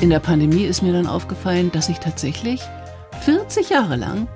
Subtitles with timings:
[0.00, 2.62] In der Pandemie ist mir dann aufgefallen, dass ich tatsächlich
[3.20, 4.28] 40 Jahre lang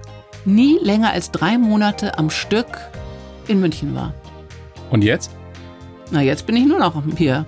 [0.44, 2.67] nie länger als drei Monate am Stück
[3.49, 4.13] in München war.
[4.91, 5.31] Und jetzt?
[6.11, 7.47] Na, jetzt bin ich nur noch hier.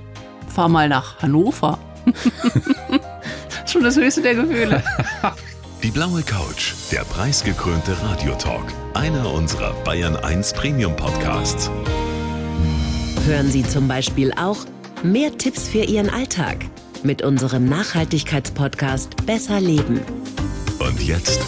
[0.49, 1.79] Fahr mal nach Hannover.
[3.67, 4.83] Schon das höchste der Gefühle.
[5.83, 8.65] Die blaue Couch, der preisgekrönte Radiotalk.
[8.95, 11.71] Einer unserer Bayern 1 Premium Podcasts.
[13.27, 14.57] Hören Sie zum Beispiel auch
[15.03, 16.65] mehr Tipps für Ihren Alltag
[17.07, 20.01] mit unserem Nachhaltigkeitspodcast Besser Leben.
[20.81, 21.41] Und jetzt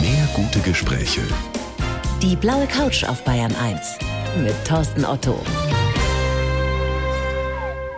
[0.00, 1.20] mehr gute Gespräche.
[2.22, 3.98] Die blaue Couch auf Bayern 1
[4.42, 5.38] mit Thorsten Otto.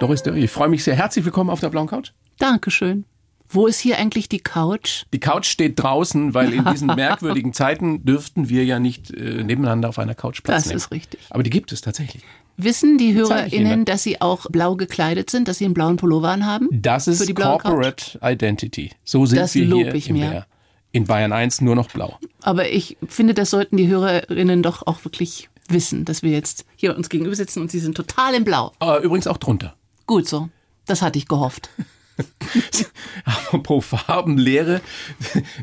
[0.00, 0.96] Doris Dörri, ich freue mich sehr.
[0.96, 2.10] Herzlich willkommen auf der blauen Couch.
[2.38, 3.04] Dankeschön.
[3.48, 5.04] Wo ist hier eigentlich die Couch?
[5.12, 9.88] Die Couch steht draußen, weil in diesen merkwürdigen Zeiten dürften wir ja nicht äh, nebeneinander
[9.88, 10.78] auf einer Couch Platz Das nehmen.
[10.78, 11.20] ist richtig.
[11.30, 12.24] Aber die gibt es tatsächlich.
[12.56, 13.14] Wissen die.
[13.14, 16.68] HörerInnen, dass sie auch blau gekleidet sind, dass sie einen blauen Pullover anhaben?
[16.72, 18.90] Das Für ist Corporate Identity.
[19.04, 20.30] So sind Das wir lob hier ich in, mir.
[20.30, 20.46] der,
[20.92, 22.18] in Bayern 1 nur noch blau.
[22.42, 26.96] Aber ich finde, das sollten die HörerInnen doch auch wirklich wissen, dass wir jetzt hier
[26.96, 28.72] uns gegenüber sitzen und sie sind total in Blau.
[28.78, 29.74] Aber übrigens auch drunter.
[30.06, 30.48] Gut so.
[30.86, 31.68] Das hatte ich gehofft.
[33.24, 34.80] Apropos Farbenlehre.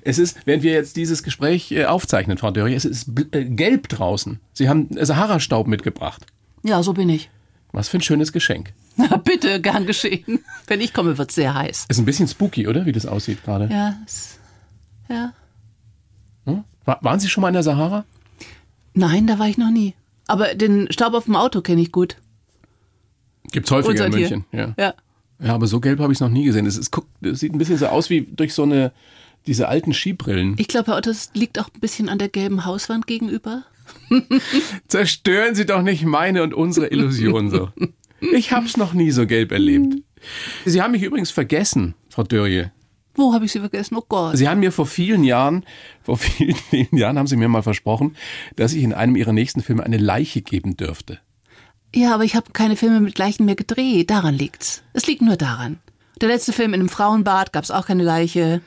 [0.04, 3.90] Es ist, während wir jetzt dieses Gespräch äh, aufzeichnen, Frau Dörri, es ist äh, gelb
[3.90, 4.40] draußen.
[4.54, 6.26] Sie haben Sahara-Staub mitgebracht.
[6.64, 7.30] Ja, so bin ich.
[7.72, 8.74] Was für ein schönes Geschenk.
[8.96, 10.40] Na, bitte, gern geschehen.
[10.68, 11.86] Wenn ich komme, wird es sehr heiß.
[11.90, 12.86] Ist ein bisschen spooky, oder?
[12.86, 13.68] Wie das aussieht gerade.
[13.72, 14.38] Ja, es-
[15.10, 15.34] ja.
[16.46, 16.64] Hm?
[16.86, 18.06] Wa- Waren Sie schon mal in der Sahara?
[18.94, 19.96] Nein, da war ich noch nie.
[20.28, 22.18] Aber den Staub auf dem Auto kenne ich gut.
[23.52, 24.46] Gibt's häufiger in München.
[24.52, 24.74] Ja.
[24.78, 24.94] Ja.
[25.40, 26.66] ja, aber so gelb habe ich es noch nie gesehen.
[26.66, 28.92] Es, ist, es sieht ein bisschen so aus wie durch so eine,
[29.48, 30.56] diese alten Skibrillen.
[30.58, 33.64] Ich glaube, Herr Otto, das liegt auch ein bisschen an der gelben Hauswand gegenüber.
[34.88, 37.70] Zerstören Sie doch nicht meine und unsere Illusion so.
[38.20, 39.96] Ich hab's noch nie so gelb erlebt.
[40.66, 42.68] Sie haben mich übrigens vergessen, Frau Dörrie.
[43.16, 43.96] Wo habe ich sie vergessen?
[43.96, 44.38] Oh Gott.
[44.38, 45.66] Sie haben mir vor vielen Jahren,
[46.02, 48.16] vor vielen, vielen Jahren haben Sie mir mal versprochen,
[48.56, 51.20] dass ich in einem Ihrer nächsten Filme eine Leiche geben dürfte.
[51.96, 54.10] Ja, aber ich habe keine Filme mit Leichen mehr gedreht.
[54.10, 54.82] Daran liegt's.
[54.94, 55.80] Es liegt nur daran.
[56.22, 58.62] Der letzte Film in einem Frauenbad gab's auch keine Leiche.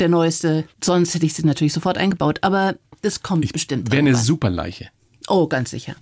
[0.00, 0.64] Der neueste.
[0.82, 2.40] Sonst hätte ich sie natürlich sofort eingebaut.
[2.42, 3.90] Aber das kommt bestimmt.
[3.90, 4.88] Wäre eine super Leiche.
[5.28, 5.96] Oh, ganz sicher.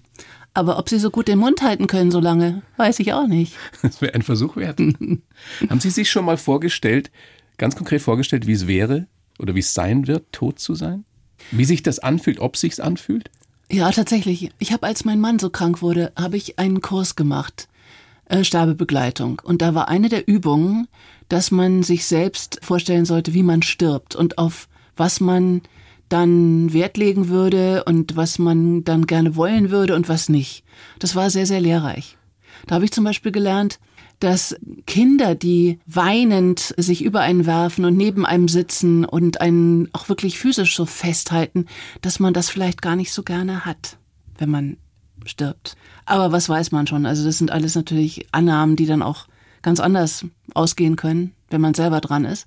[0.53, 3.55] Aber ob sie so gut den Mund halten können so lange, weiß ich auch nicht.
[3.83, 4.81] Das wäre ein Versuch wert.
[5.71, 7.11] haben Sie sich schon mal vorgestellt,
[7.57, 9.07] ganz konkret vorgestellt, wie es wäre
[9.39, 11.05] oder wie es sein wird, tot zu sein?
[11.51, 13.31] Wie sich das anfühlt, ob sich's anfühlt?
[13.71, 14.51] Ja, tatsächlich.
[14.59, 17.69] Ich habe, als mein Mann so krank wurde, habe ich einen Kurs gemacht,
[18.27, 19.41] äh, Sterbebegleitung.
[19.45, 20.89] Und da war eine der Übungen,
[21.29, 25.63] dass man sich selbst vorstellen sollte, wie man stirbt und auf was man
[26.11, 30.65] dann Wert legen würde und was man dann gerne wollen würde und was nicht.
[30.99, 32.19] Das war sehr, sehr lehrreich.
[32.67, 33.79] Da habe ich zum Beispiel gelernt,
[34.19, 34.55] dass
[34.87, 40.39] Kinder, die weinend sich über einen werfen und neben einem sitzen und einen auch wirklich
[40.39, 41.65] physisch so festhalten,
[42.03, 43.97] dass man das vielleicht gar nicht so gerne hat,
[44.37, 44.77] wenn man
[45.25, 45.77] stirbt.
[46.05, 47.07] Aber was weiß man schon?
[47.07, 49.27] Also das sind alles natürlich Annahmen, die dann auch
[49.63, 52.47] ganz anders ausgehen können, wenn man selber dran ist.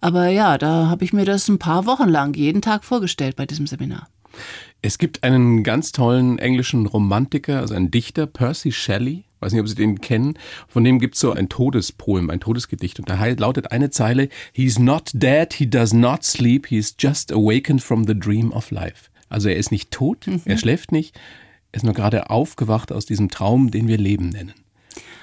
[0.00, 3.46] Aber ja, da habe ich mir das ein paar Wochen lang jeden Tag vorgestellt bei
[3.46, 4.08] diesem Seminar.
[4.82, 9.24] Es gibt einen ganz tollen englischen Romantiker, also einen Dichter, Percy Shelley.
[9.40, 10.34] Weiß nicht, ob Sie den kennen.
[10.68, 12.98] Von dem gibt's so ein Todespoem, ein Todesgedicht.
[12.98, 17.32] Und da lautet eine Zeile, He's not dead, he does not sleep, he is just
[17.32, 19.10] awakened from the dream of life.
[19.28, 21.14] Also er ist nicht tot, er schläft nicht,
[21.72, 24.54] er ist nur gerade aufgewacht aus diesem Traum, den wir Leben nennen.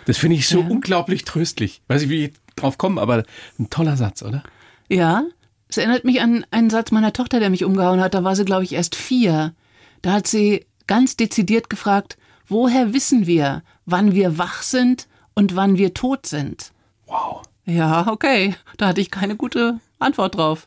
[0.05, 1.81] Das finde ich so unglaublich tröstlich.
[1.87, 3.23] Weiß ich, wie ich drauf komme, aber
[3.59, 4.43] ein toller Satz, oder?
[4.89, 5.23] Ja,
[5.69, 8.13] es erinnert mich an einen Satz meiner Tochter, der mich umgehauen hat.
[8.13, 9.53] Da war sie, glaube ich, erst vier.
[10.01, 12.17] Da hat sie ganz dezidiert gefragt,
[12.47, 16.71] woher wissen wir, wann wir wach sind und wann wir tot sind?
[17.05, 17.41] Wow.
[17.65, 18.55] Ja, okay.
[18.77, 20.65] Da hatte ich keine gute Antwort drauf.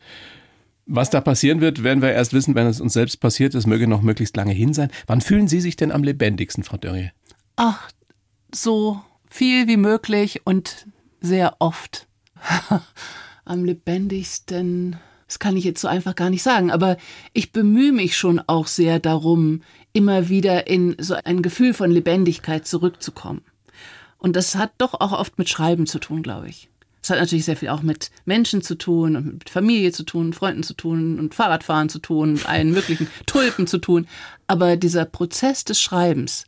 [0.85, 3.55] Was da passieren wird, werden wir erst wissen, wenn es uns selbst passiert.
[3.55, 4.91] Es möge noch möglichst lange hin sein.
[5.07, 7.11] Wann fühlen Sie sich denn am lebendigsten, Frau Dörrie?
[7.55, 7.89] Ach,
[8.53, 10.87] so viel wie möglich und
[11.21, 12.07] sehr oft.
[13.45, 14.97] Am lebendigsten,
[15.27, 16.97] das kann ich jetzt so einfach gar nicht sagen, aber
[17.33, 19.61] ich bemühe mich schon auch sehr darum,
[19.93, 23.41] immer wieder in so ein Gefühl von Lebendigkeit zurückzukommen.
[24.17, 26.69] Und das hat doch auch oft mit Schreiben zu tun, glaube ich.
[27.01, 30.33] Es hat natürlich sehr viel auch mit Menschen zu tun und mit Familie zu tun,
[30.33, 34.07] Freunden zu tun und Fahrradfahren zu tun und allen möglichen Tulpen zu tun.
[34.45, 36.45] Aber dieser Prozess des Schreibens,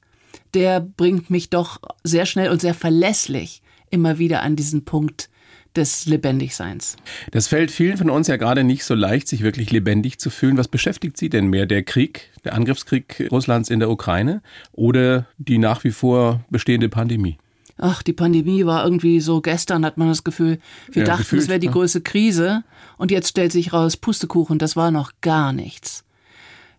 [0.54, 5.30] der bringt mich doch sehr schnell und sehr verlässlich immer wieder an diesen Punkt
[5.76, 6.98] des Lebendigseins.
[7.32, 10.58] Das fällt vielen von uns ja gerade nicht so leicht, sich wirklich lebendig zu fühlen.
[10.58, 11.66] Was beschäftigt Sie denn mehr?
[11.66, 14.42] Der Krieg, der Angriffskrieg Russlands in der Ukraine
[14.72, 17.38] oder die nach wie vor bestehende Pandemie?
[17.78, 20.60] ach, die Pandemie war irgendwie so gestern, hat man das Gefühl,
[20.92, 21.74] wir Ja, dachten, gefühlt, es wäre die ne?
[21.74, 22.64] größte Krise
[22.98, 26.04] und jetzt stellt sich raus, Pustekuchen, das war noch gar nichts.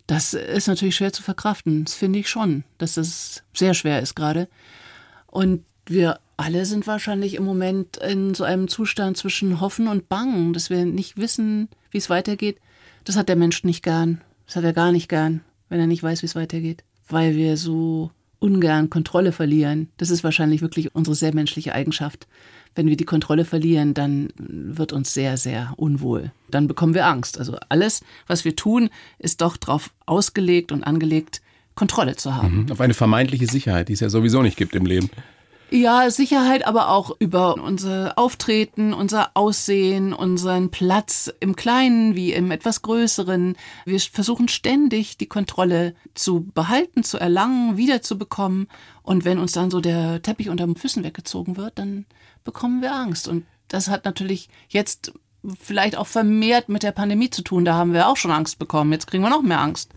[0.06, 4.14] Das ist natürlich schwer zu verkraften, das finde ich schon, dass das sehr schwer ist
[4.14, 4.48] gerade.
[5.26, 10.52] Und wir alle sind wahrscheinlich im Moment in so einem Zustand zwischen Hoffen und Bangen,
[10.52, 12.58] dass wir nicht wissen, wie es weitergeht.
[13.04, 14.20] Das hat der Mensch nicht gern.
[14.46, 16.84] Das hat er gar nicht gern, wenn er nicht weiß, wie es weitergeht.
[17.08, 19.88] Weil wir so ungern Kontrolle verlieren.
[19.96, 22.26] Das ist wahrscheinlich wirklich unsere sehr menschliche Eigenschaft.
[22.74, 26.32] Wenn wir die Kontrolle verlieren, dann wird uns sehr, sehr unwohl.
[26.50, 27.38] Dann bekommen wir Angst.
[27.38, 31.40] Also alles, was wir tun, ist doch darauf ausgelegt und angelegt,
[31.74, 32.66] Kontrolle zu haben.
[32.70, 35.10] Auf eine vermeintliche Sicherheit, die es ja sowieso nicht gibt im Leben.
[35.74, 42.52] Ja, Sicherheit, aber auch über unser Auftreten, unser Aussehen, unseren Platz im Kleinen wie im
[42.52, 43.56] etwas Größeren.
[43.84, 48.68] Wir versuchen ständig die Kontrolle zu behalten, zu erlangen, wiederzubekommen.
[49.02, 52.06] Und wenn uns dann so der Teppich unter den Füßen weggezogen wird, dann
[52.44, 53.26] bekommen wir Angst.
[53.26, 55.12] Und das hat natürlich jetzt
[55.60, 57.64] vielleicht auch vermehrt mit der Pandemie zu tun.
[57.64, 58.92] Da haben wir auch schon Angst bekommen.
[58.92, 59.90] Jetzt kriegen wir noch mehr Angst.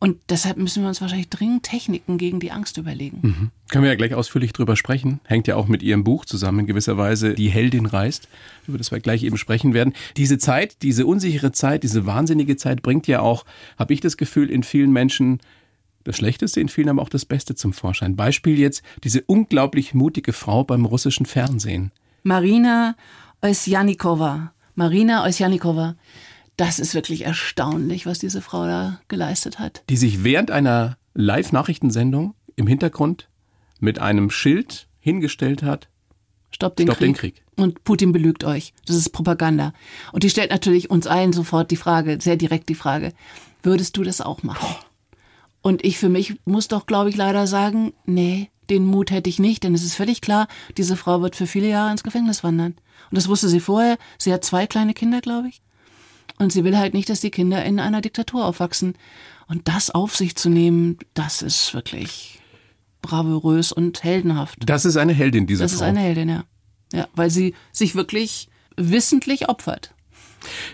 [0.00, 3.50] Und deshalb müssen wir uns wahrscheinlich dringend Techniken gegen die Angst überlegen.
[3.68, 5.20] Können wir ja gleich ausführlich drüber sprechen.
[5.24, 7.34] Hängt ja auch mit Ihrem Buch zusammen in gewisser Weise.
[7.34, 8.28] Die Heldin reist,
[8.66, 9.94] über das wir gleich eben sprechen werden.
[10.16, 13.44] Diese Zeit, diese unsichere Zeit, diese wahnsinnige Zeit bringt ja auch,
[13.76, 15.40] habe ich das Gefühl, in vielen Menschen
[16.04, 18.16] das Schlechteste, in vielen aber auch das Beste zum Vorschein.
[18.16, 21.92] Beispiel jetzt diese unglaublich mutige Frau beim russischen Fernsehen.
[22.22, 22.96] Marina
[23.42, 24.52] Osjanikova.
[24.74, 25.96] Marina Osjanikova.
[26.58, 29.84] Das ist wirklich erstaunlich, was diese Frau da geleistet hat.
[29.88, 33.28] die sich während einer Live-Nachrichtensendung im Hintergrund
[33.78, 35.88] mit einem Schild hingestellt hat.
[36.50, 37.06] Stopp den, Stopp Krieg.
[37.06, 37.42] den Krieg.
[37.56, 38.74] Und Putin belügt euch.
[38.86, 39.72] Das ist Propaganda.
[40.12, 43.12] Und die stellt natürlich uns allen sofort die Frage, sehr direkt die Frage,
[43.62, 44.66] würdest du das auch machen?
[45.62, 49.38] Und ich für mich muss doch, glaube ich, leider sagen, nee, den Mut hätte ich
[49.38, 52.74] nicht, denn es ist völlig klar, diese Frau wird für viele Jahre ins Gefängnis wandern.
[53.10, 53.96] Und das wusste sie vorher.
[54.18, 55.62] Sie hat zwei kleine Kinder, glaube ich.
[56.38, 58.94] Und sie will halt nicht, dass die Kinder in einer Diktatur aufwachsen.
[59.48, 62.40] Und das auf sich zu nehmen, das ist wirklich
[63.02, 64.58] bravourös und heldenhaft.
[64.66, 65.76] Das ist eine Heldin, diese Das Frau.
[65.78, 66.44] ist eine Heldin, ja.
[66.92, 69.94] Ja, weil sie sich wirklich wissentlich opfert.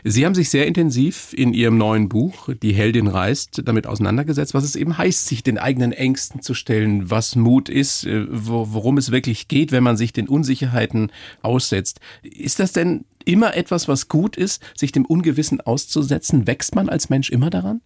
[0.05, 4.63] Sie haben sich sehr intensiv in Ihrem neuen Buch, Die Heldin reist, damit auseinandergesetzt, was
[4.65, 8.99] es eben heißt, sich den eigenen Ängsten zu stellen, was Mut ist, äh, wo, worum
[8.99, 11.11] es wirklich geht, wenn man sich den Unsicherheiten
[11.43, 12.01] aussetzt.
[12.23, 16.47] Ist das denn immer etwas, was gut ist, sich dem Ungewissen auszusetzen?
[16.47, 17.81] Wächst man als Mensch immer daran?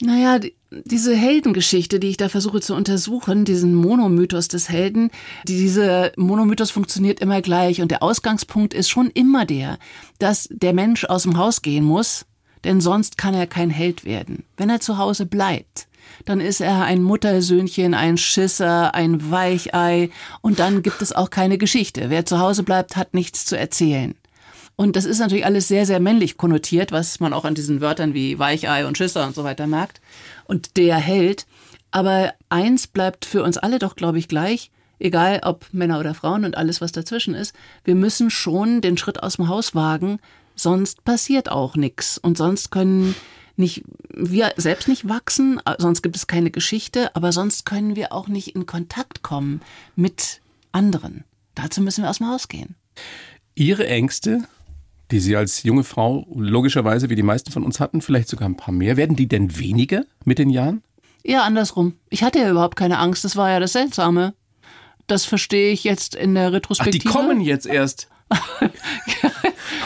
[0.00, 5.10] Naja, die, diese Heldengeschichte, die ich da versuche zu untersuchen, diesen Monomythos des Helden,
[5.48, 9.78] die, dieser Monomythos funktioniert immer gleich und der Ausgangspunkt ist schon immer der,
[10.18, 12.26] dass der Mensch aus dem Haus gehen muss,
[12.64, 14.44] denn sonst kann er kein Held werden.
[14.58, 15.88] Wenn er zu Hause bleibt,
[16.24, 20.10] dann ist er ein Muttersöhnchen, ein Schisser, ein Weichei
[20.40, 22.10] und dann gibt es auch keine Geschichte.
[22.10, 24.14] Wer zu Hause bleibt, hat nichts zu erzählen.
[24.76, 28.12] Und das ist natürlich alles sehr, sehr männlich konnotiert, was man auch an diesen Wörtern
[28.12, 30.02] wie Weichei und Schisser und so weiter merkt.
[30.44, 31.46] Und der Held.
[31.90, 36.44] Aber eins bleibt für uns alle doch, glaube ich, gleich, egal ob Männer oder Frauen
[36.44, 37.54] und alles, was dazwischen ist.
[37.84, 40.18] Wir müssen schon den Schritt aus dem Haus wagen,
[40.54, 42.18] sonst passiert auch nichts.
[42.18, 43.14] Und sonst können
[43.58, 48.28] nicht, wir selbst nicht wachsen, sonst gibt es keine Geschichte, aber sonst können wir auch
[48.28, 49.60] nicht in Kontakt kommen
[49.94, 50.40] mit
[50.72, 51.24] anderen.
[51.54, 52.74] Dazu müssen wir aus dem Haus gehen.
[53.54, 54.44] Ihre Ängste,
[55.10, 58.56] die Sie als junge Frau logischerweise, wie die meisten von uns hatten, vielleicht sogar ein
[58.56, 60.82] paar mehr, werden die denn weniger mit den Jahren?
[61.22, 61.94] Eher andersrum.
[62.10, 64.34] Ich hatte ja überhaupt keine Angst, das war ja das Seltsame.
[65.06, 67.08] Das verstehe ich jetzt in der Ach, die Retrospektive.
[67.12, 68.08] kommen jetzt erst.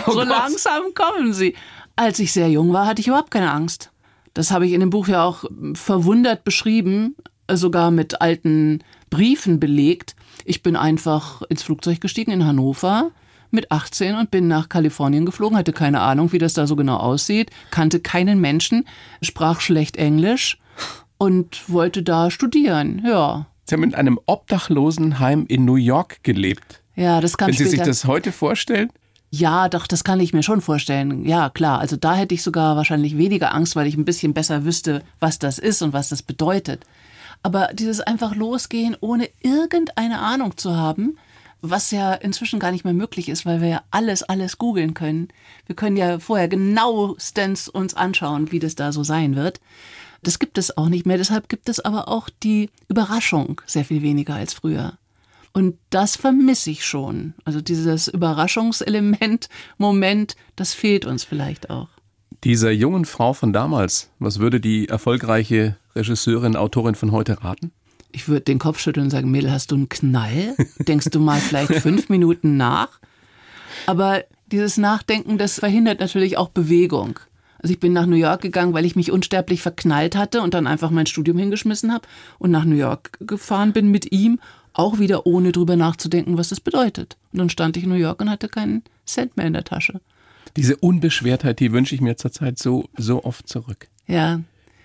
[0.07, 0.29] Oh so Gott.
[0.29, 1.55] langsam kommen sie.
[1.97, 3.91] Als ich sehr jung war, hatte ich überhaupt keine Angst.
[4.35, 5.45] Das habe ich in dem Buch ja auch
[5.75, 7.17] verwundert beschrieben,
[7.53, 10.15] sogar mit alten Briefen belegt.
[10.45, 13.11] Ich bin einfach ins Flugzeug gestiegen in Hannover
[13.51, 16.97] mit 18 und bin nach Kalifornien geflogen, hatte keine Ahnung, wie das da so genau
[16.97, 18.87] aussieht, kannte keinen Menschen,
[19.23, 20.59] sprach schlecht Englisch
[21.19, 23.03] und wollte da studieren.
[23.05, 23.47] Ja.
[23.65, 26.83] Sie haben in einem Obdachlosenheim in New York gelebt.
[26.95, 27.85] Ja, das kam Wenn Sie später.
[27.85, 28.91] sich das heute vorstellen?
[29.33, 31.25] Ja, doch, das kann ich mir schon vorstellen.
[31.25, 31.79] Ja, klar.
[31.79, 35.39] Also da hätte ich sogar wahrscheinlich weniger Angst, weil ich ein bisschen besser wüsste, was
[35.39, 36.85] das ist und was das bedeutet.
[37.43, 41.17] Aber dieses einfach losgehen, ohne irgendeine Ahnung zu haben,
[41.63, 45.29] was ja inzwischen gar nicht mehr möglich ist, weil wir ja alles, alles googeln können.
[45.67, 49.61] Wir können ja vorher genauestens uns anschauen, wie das da so sein wird.
[50.23, 51.19] Das gibt es auch nicht mehr.
[51.19, 54.95] Deshalb gibt es aber auch die Überraschung sehr viel weniger als früher.
[55.53, 57.35] Und das vermisse ich schon.
[57.45, 61.89] Also dieses Überraschungselement, Moment, das fehlt uns vielleicht auch.
[62.45, 67.73] Dieser jungen Frau von damals, was würde die erfolgreiche Regisseurin, Autorin von heute raten?
[68.13, 70.57] Ich würde den Kopf schütteln und sagen, Mädel, hast du einen Knall?
[70.79, 73.01] Denkst du mal vielleicht fünf Minuten nach?
[73.87, 77.19] Aber dieses Nachdenken, das verhindert natürlich auch Bewegung.
[77.63, 80.67] Also ich bin nach New York gegangen, weil ich mich unsterblich verknallt hatte und dann
[80.67, 84.41] einfach mein Studium hingeschmissen habe und nach New York gefahren bin mit ihm,
[84.73, 87.17] auch wieder ohne drüber nachzudenken, was das bedeutet.
[87.33, 90.01] Und dann stand ich in New York und hatte keinen Cent mehr in der Tasche.
[90.57, 93.89] Diese Unbeschwertheit, die wünsche ich mir zurzeit so, so oft zurück.
[94.07, 94.41] Ja.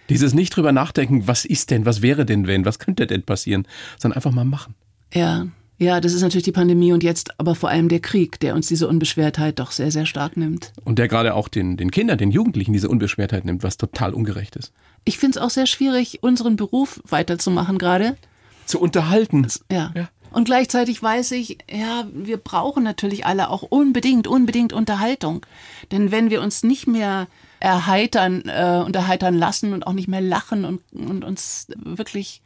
[0.09, 3.67] Dieses nicht drüber nachdenken, was ist denn, was wäre denn, wenn, was könnte denn passieren,
[3.97, 4.75] sondern einfach mal machen.
[5.13, 5.47] Ja.
[5.77, 8.67] Ja, das ist natürlich die Pandemie und jetzt aber vor allem der Krieg, der uns
[8.67, 10.71] diese Unbeschwertheit doch sehr, sehr stark nimmt.
[10.85, 14.55] Und der gerade auch den, den Kindern, den Jugendlichen diese Unbeschwertheit nimmt, was total ungerecht
[14.55, 14.71] ist.
[15.03, 18.15] Ich finde es auch sehr schwierig, unseren Beruf weiterzumachen gerade.
[18.65, 19.47] Zu unterhalten.
[19.71, 19.91] Ja.
[19.95, 20.09] ja.
[20.31, 25.45] Und gleichzeitig weiß ich, ja, wir brauchen natürlich alle auch unbedingt, unbedingt Unterhaltung.
[25.91, 27.27] Denn wenn wir uns nicht mehr
[27.61, 32.41] erheitern, äh, unterheitern lassen und auch nicht mehr lachen und, und uns wirklich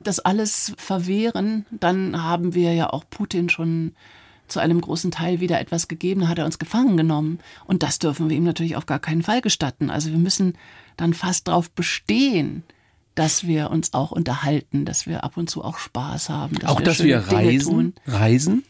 [0.00, 3.94] das alles verwehren, dann haben wir ja auch Putin schon
[4.46, 7.38] zu einem großen Teil wieder etwas gegeben, hat er uns gefangen genommen.
[7.64, 9.88] Und das dürfen wir ihm natürlich auf gar keinen Fall gestatten.
[9.90, 10.58] Also wir müssen
[10.96, 12.64] dann fast darauf bestehen,
[13.14, 16.58] dass wir uns auch unterhalten, dass wir ab und zu auch Spaß haben.
[16.58, 18.64] Dass auch wir dass wir reisen, reisen?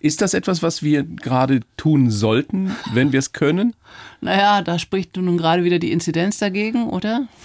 [0.00, 3.74] Ist das etwas, was wir gerade tun sollten, wenn wir es können?
[4.22, 7.26] Naja, da spricht nun gerade wieder die Inzidenz dagegen, oder?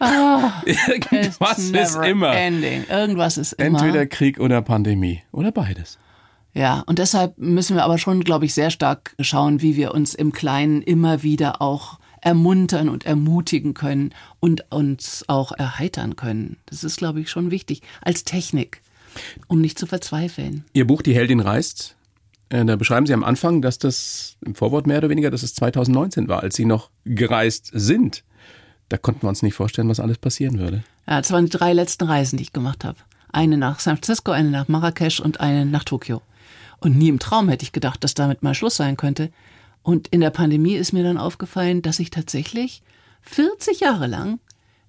[0.00, 2.34] Ah, Irgendwas ist immer.
[2.34, 2.84] Ending.
[2.88, 3.80] Irgendwas ist immer.
[3.80, 5.98] Entweder Krieg oder Pandemie oder beides.
[6.52, 10.14] Ja, und deshalb müssen wir aber schon, glaube ich, sehr stark schauen, wie wir uns
[10.14, 16.56] im Kleinen immer wieder auch ermuntern und ermutigen können und uns auch erheitern können.
[16.66, 18.80] Das ist, glaube ich, schon wichtig als Technik,
[19.46, 20.64] um nicht zu verzweifeln.
[20.72, 21.96] Ihr Buch Die Heldin reist,
[22.48, 25.54] äh, da beschreiben Sie am Anfang, dass das im Vorwort mehr oder weniger, dass es
[25.54, 28.24] 2019 war, als Sie noch gereist sind
[28.88, 30.84] da konnten wir uns nicht vorstellen, was alles passieren würde.
[31.08, 32.98] Ja, das waren die drei letzten Reisen, die ich gemacht habe.
[33.32, 36.22] Eine nach San Francisco, eine nach Marrakesch und eine nach Tokio.
[36.78, 39.30] Und nie im Traum hätte ich gedacht, dass damit mal Schluss sein könnte.
[39.84, 42.82] Und in der Pandemie ist mir dann aufgefallen, dass ich tatsächlich
[43.20, 44.40] 40 Jahre lang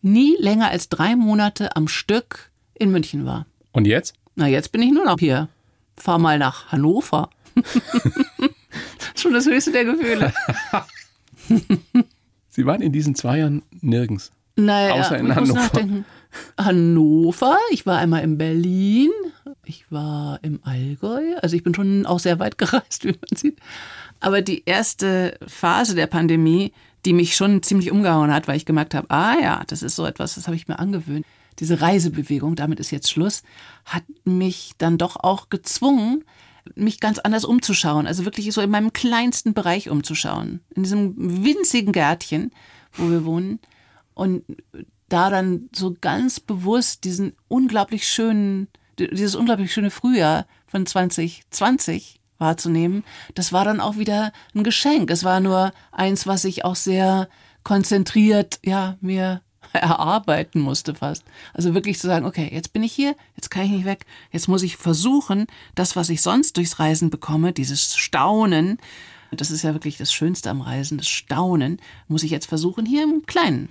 [0.01, 3.45] nie länger als drei Monate am Stück in München war.
[3.73, 4.15] Und jetzt?
[4.35, 5.49] Na, jetzt bin ich nur noch hier.
[5.97, 7.29] Fahr mal nach Hannover.
[9.15, 10.33] Schon das höchste der Gefühle.
[12.49, 14.31] Sie waren in diesen zwei Jahren nirgends.
[14.55, 16.05] Naja, außer in Hannover.
[16.57, 19.11] Hannover, ich war einmal in Berlin,
[19.65, 23.59] ich war im Allgäu, also ich bin schon auch sehr weit gereist, wie man sieht.
[24.19, 26.71] Aber die erste Phase der Pandemie,
[27.05, 30.05] die mich schon ziemlich umgehauen hat, weil ich gemerkt habe, ah ja, das ist so
[30.05, 31.25] etwas, das habe ich mir angewöhnt.
[31.59, 33.43] Diese Reisebewegung, damit ist jetzt Schluss,
[33.85, 36.23] hat mich dann doch auch gezwungen,
[36.73, 38.07] mich ganz anders umzuschauen.
[38.07, 40.61] Also wirklich so in meinem kleinsten Bereich umzuschauen.
[40.75, 42.51] In diesem winzigen Gärtchen,
[42.93, 43.59] wo wir wohnen.
[44.15, 44.43] Und
[45.07, 48.67] da dann so ganz bewusst diesen unglaublich schönen,
[48.97, 55.09] dieses unglaublich schöne Frühjahr von 2020 wahrzunehmen, das war dann auch wieder ein Geschenk.
[55.09, 57.27] Es war nur eins, was ich auch sehr
[57.63, 59.41] konzentriert, ja, mir
[59.73, 61.23] erarbeiten musste fast.
[61.53, 64.47] Also wirklich zu sagen, okay, jetzt bin ich hier, jetzt kann ich nicht weg, jetzt
[64.47, 68.77] muss ich versuchen, das, was ich sonst durchs Reisen bekomme, dieses Staunen,
[69.31, 73.03] das ist ja wirklich das Schönste am Reisen, das Staunen, muss ich jetzt versuchen, hier
[73.03, 73.69] im Kleinen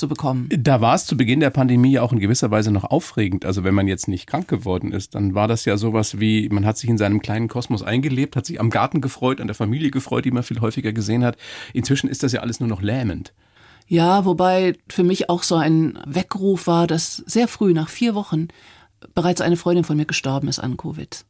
[0.00, 0.48] zu bekommen.
[0.50, 3.44] Da war es zu Beginn der Pandemie auch in gewisser Weise noch aufregend.
[3.44, 6.66] Also wenn man jetzt nicht krank geworden ist, dann war das ja sowas wie, man
[6.66, 9.90] hat sich in seinem kleinen Kosmos eingelebt, hat sich am Garten gefreut, an der Familie
[9.90, 11.36] gefreut, die man viel häufiger gesehen hat.
[11.72, 13.32] Inzwischen ist das ja alles nur noch lähmend.
[13.86, 18.48] Ja, wobei für mich auch so ein Weckruf war, dass sehr früh, nach vier Wochen,
[19.14, 21.24] bereits eine Freundin von mir gestorben ist an Covid.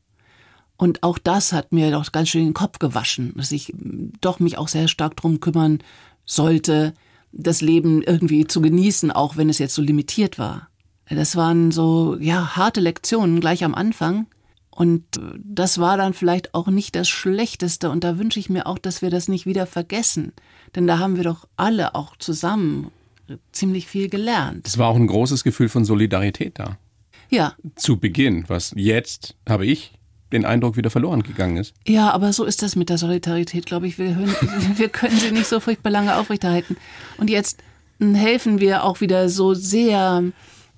[0.77, 3.73] Und auch das hat mir doch ganz schön den Kopf gewaschen, dass ich
[4.21, 5.79] doch mich auch sehr stark drum kümmern
[6.25, 6.95] sollte,
[7.33, 10.69] das Leben irgendwie zu genießen, auch wenn es jetzt so limitiert war.
[11.09, 14.27] Das waren so, ja, harte Lektionen gleich am Anfang.
[14.71, 15.05] Und
[15.39, 17.91] das war dann vielleicht auch nicht das Schlechteste.
[17.91, 20.33] Und da wünsche ich mir auch, dass wir das nicht wieder vergessen.
[20.75, 22.91] Denn da haben wir doch alle auch zusammen
[23.53, 24.67] ziemlich viel gelernt.
[24.67, 26.79] Es war auch ein großes Gefühl von Solidarität da.
[27.29, 27.55] Ja.
[27.77, 29.93] Zu Beginn, was jetzt, habe ich
[30.33, 31.75] den Eindruck, wieder verloren gegangen ist.
[31.87, 33.99] Ja, aber so ist das mit der Solidarität, glaube ich.
[33.99, 34.35] Wir, hören,
[34.77, 36.77] wir können sie nicht so furchtbar lange aufrechterhalten.
[37.19, 37.63] Und jetzt
[38.01, 40.23] helfen wir auch wieder so sehr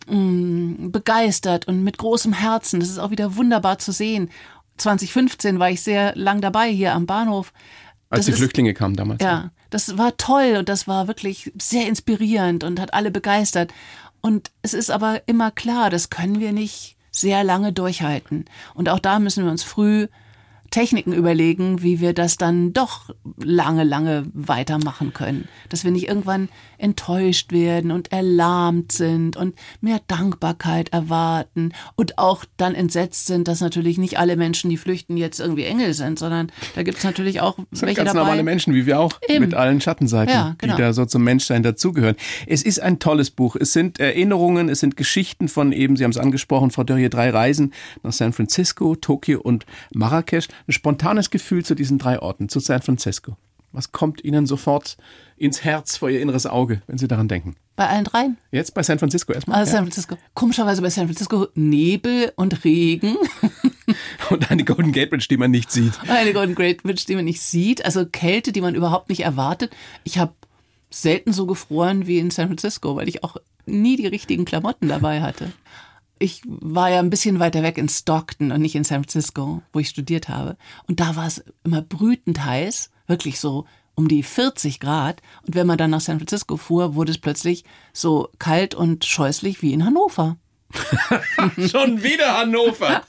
[0.09, 2.81] mh, mm, begeistert und mit großem Herzen.
[2.81, 4.31] Das ist auch wieder wunderbar zu sehen.
[4.79, 7.53] 2015 war ich sehr lang dabei hier am Bahnhof.
[8.09, 9.23] Als das die ist, Flüchtlinge kamen damals.
[9.23, 13.73] Ja, das war toll und das war wirklich sehr inspirierend und hat alle begeistert.
[14.21, 18.47] Und es ist aber immer klar, das können wir nicht sehr lange durchhalten.
[18.75, 20.09] Und auch da müssen wir uns früh
[20.71, 25.47] Techniken überlegen, wie wir das dann doch lange, lange weitermachen können.
[25.69, 26.49] Dass wir nicht irgendwann
[26.83, 33.61] enttäuscht werden und erlahmt sind und mehr Dankbarkeit erwarten und auch dann entsetzt sind, dass
[33.61, 37.41] natürlich nicht alle Menschen, die flüchten, jetzt irgendwie Engel sind, sondern da gibt es natürlich
[37.41, 38.21] auch das sind welche ganz dabei.
[38.21, 39.45] normale Menschen, wie wir auch, Eben.
[39.45, 40.77] mit allen Schattenseiten, Ja, genau.
[40.77, 42.17] die da so zum Menschsein dazugehören.
[42.47, 43.57] Es ist ein tolles Buch.
[43.57, 47.31] Es sind Erinnerungen, es sind Geschichten von eben, Sie haben es angesprochen, Frau Dörrie, drei
[47.31, 47.73] Reisen
[48.03, 50.49] nach San Francisco, Tokio und Marrakesch.
[50.67, 53.37] Ein spontanes Gefühl zu diesen drei Orten, zu San Francisco.
[53.73, 54.97] Was kommt Ihnen sofort
[55.37, 57.57] ins Herz vor Ihr inneres Auge, wenn Sie daran denken?
[57.75, 58.37] Bei allen dreien?
[58.51, 59.59] Jetzt bei San Francisco erstmal.
[59.59, 60.17] Also San Francisco.
[60.35, 63.17] Komischerweise bei San Francisco Nebel und Regen.
[64.31, 65.93] Und eine Golden Gate Bridge, die man nicht sieht.
[66.09, 67.85] Eine Golden Great Bridge, die man nicht sieht.
[67.85, 69.75] Also Kälte, die man überhaupt nicht erwartet.
[70.05, 70.33] Ich habe
[70.91, 73.37] selten so gefroren wie in San Francisco, weil ich auch
[73.67, 75.53] nie die richtigen Klamotten dabei hatte.
[76.19, 79.81] Ich war ja ein bisschen weiter weg in Stockton und nicht in San Francisco, wo
[79.81, 80.57] ich studiert habe.
[80.87, 85.21] Und da war es immer brütend heiß, wirklich so um die 40 Grad.
[85.47, 89.63] Und wenn man dann nach San Francisco fuhr, wurde es plötzlich so kalt und scheußlich
[89.63, 90.39] wie in Hannover.
[91.71, 93.03] Schon wieder Hannover.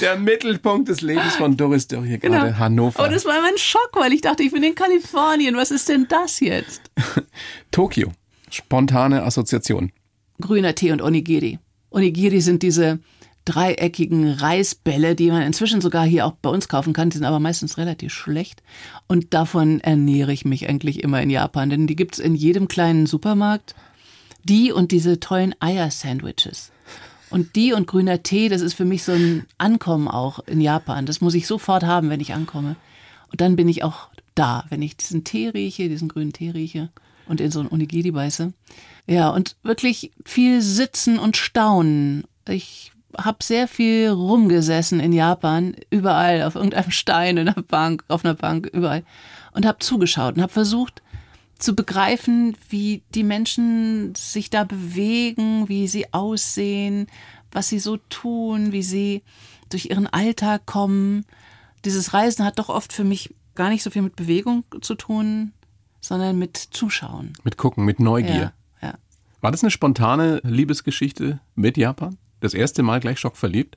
[0.00, 3.04] Der Mittelpunkt des Lebens von Doris Dörrie gerade, Hannover.
[3.04, 5.56] Und es war immer ein Schock, weil ich dachte, ich bin in Kalifornien.
[5.56, 6.82] Was ist denn das jetzt?
[7.70, 8.12] Tokio.
[8.50, 9.92] Spontane Assoziation.
[10.40, 11.60] grüner Tee und Onigiri.
[11.90, 12.98] Onigiri sind diese
[13.44, 17.10] dreieckigen Reisbälle, die man inzwischen sogar hier auch bei uns kaufen kann.
[17.10, 18.62] Die sind aber meistens relativ schlecht.
[19.06, 23.06] Und davon ernähre ich mich eigentlich immer in Japan, denn die gibt's in jedem kleinen
[23.06, 23.74] Supermarkt.
[24.44, 26.72] Die und diese tollen Eier-Sandwiches.
[27.30, 31.06] Und die und grüner Tee, das ist für mich so ein Ankommen auch in Japan.
[31.06, 32.76] Das muss ich sofort haben, wenn ich ankomme.
[33.30, 36.90] Und dann bin ich auch da, wenn ich diesen Tee rieche, diesen grünen Tee rieche
[37.26, 38.52] und in so ein Onigiri beiße.
[39.06, 42.24] Ja, und wirklich viel sitzen und staunen.
[42.48, 48.24] Ich habe sehr viel rumgesessen in Japan, überall, auf irgendeinem Stein, in einer Bank, auf
[48.24, 49.04] einer Bank, überall.
[49.52, 51.02] Und habe zugeschaut und habe versucht
[51.58, 57.06] zu begreifen, wie die Menschen sich da bewegen, wie sie aussehen,
[57.52, 59.22] was sie so tun, wie sie
[59.68, 61.26] durch ihren Alltag kommen.
[61.84, 65.52] Dieses Reisen hat doch oft für mich gar nicht so viel mit Bewegung zu tun,
[66.00, 67.34] sondern mit Zuschauen.
[67.44, 68.52] Mit Gucken, mit Neugier.
[68.80, 68.94] Ja, ja.
[69.40, 72.16] War das eine spontane Liebesgeschichte mit Japan?
[72.40, 73.76] Das erste Mal gleich schockverliebt?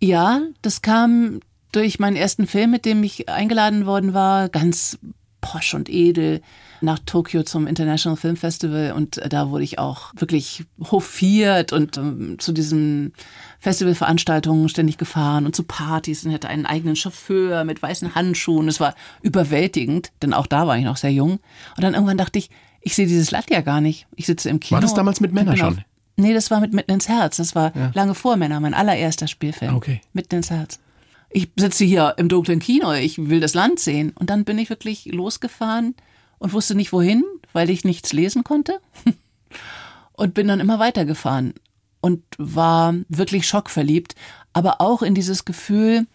[0.00, 1.40] Ja, das kam
[1.72, 4.98] durch meinen ersten Film, mit dem ich eingeladen worden war, ganz
[5.40, 6.40] posch und edel
[6.80, 12.38] nach Tokio zum International Film Festival und da wurde ich auch wirklich hofiert und ähm,
[12.38, 13.12] zu diesen
[13.58, 18.68] Festivalveranstaltungen ständig gefahren und zu Partys und hatte einen eigenen Chauffeur mit weißen Handschuhen.
[18.68, 21.40] Es war überwältigend, denn auch da war ich noch sehr jung.
[21.76, 24.06] Und dann irgendwann dachte ich, ich sehe dieses Land ja gar nicht.
[24.14, 24.76] Ich sitze im Kino.
[24.76, 25.84] War das damals mit Männer und bin schon?
[26.18, 27.36] Nee, das war mit Mitten ins Herz.
[27.36, 29.76] Das war lange vor Männer, mein allererster Spielfilm.
[29.76, 30.00] Okay.
[30.12, 30.80] Mitten ins Herz.
[31.30, 34.12] Ich sitze hier im dunklen Kino, ich will das Land sehen.
[34.18, 35.94] Und dann bin ich wirklich losgefahren
[36.38, 38.80] und wusste nicht wohin, weil ich nichts lesen konnte.
[40.12, 41.54] Und bin dann immer weitergefahren
[42.00, 44.14] und war wirklich schockverliebt,
[44.52, 46.06] aber auch in dieses Gefühl,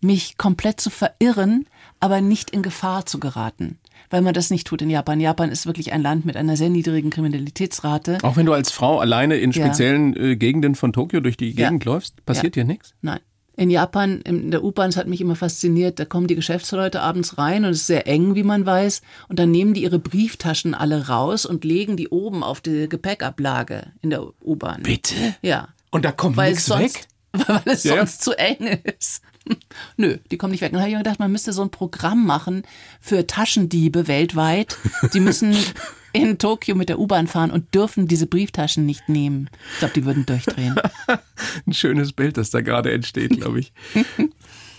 [0.00, 1.66] mich komplett zu verirren,
[2.00, 3.78] aber nicht in Gefahr zu geraten.
[4.10, 5.20] Weil man das nicht tut in Japan.
[5.20, 8.18] Japan ist wirklich ein Land mit einer sehr niedrigen Kriminalitätsrate.
[8.22, 9.64] Auch wenn du als Frau alleine in Ja.
[9.66, 11.68] speziellen äh, Gegenden von Tokio durch die Ja.
[11.68, 12.94] Gegend läufst, passiert dir nichts?
[13.02, 13.20] Nein.
[13.56, 17.38] In Japan, in der U-Bahn, das hat mich immer fasziniert, da kommen die Geschäftsleute abends
[17.38, 19.02] rein und es ist sehr eng, wie man weiß.
[19.28, 23.88] Und dann nehmen die ihre Brieftaschen alle raus und legen die oben auf die Gepäckablage
[24.00, 24.84] in der U-Bahn.
[24.84, 25.14] Bitte?
[25.42, 25.68] Ja.
[25.90, 27.06] Und da kommt nichts es weg?
[27.48, 27.98] weil es Ja, ja.
[28.06, 29.22] sonst zu eng ist.
[29.96, 30.70] Nö, die kommen nicht weg.
[30.70, 32.62] Und dann habe ich mir gedacht, man müsste so ein Programm machen
[33.00, 34.76] für Taschendiebe weltweit.
[35.12, 35.56] Die müssen
[36.12, 39.50] in Tokio mit der U-Bahn fahren und dürfen diese Brieftaschen nicht nehmen.
[39.72, 40.76] Ich glaube, die würden durchdrehen.
[41.66, 43.72] Ein schönes Bild, das da gerade entsteht, glaube ich.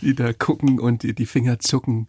[0.01, 2.07] die da gucken und die, die Finger zucken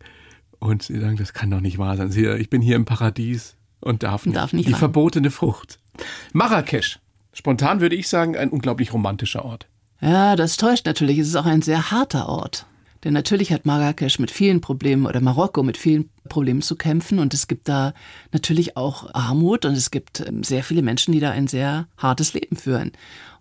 [0.59, 2.11] und sie sagen, das kann doch nicht wahr sein.
[2.11, 4.37] Sie, ich bin hier im Paradies und darf nicht.
[4.37, 4.79] Darf nicht die rein.
[4.79, 5.79] verbotene Frucht.
[6.33, 6.99] Marrakesch.
[7.33, 9.67] Spontan würde ich sagen, ein unglaublich romantischer Ort.
[10.01, 11.19] Ja, das täuscht natürlich.
[11.19, 12.67] Es ist auch ein sehr harter Ort.
[13.05, 17.33] Denn natürlich hat Marrakesch mit vielen Problemen oder Marokko mit vielen Problemen zu kämpfen und
[17.33, 17.95] es gibt da
[18.31, 22.35] natürlich auch Armut und es gibt ähm, sehr viele Menschen, die da ein sehr hartes
[22.35, 22.93] Leben führen.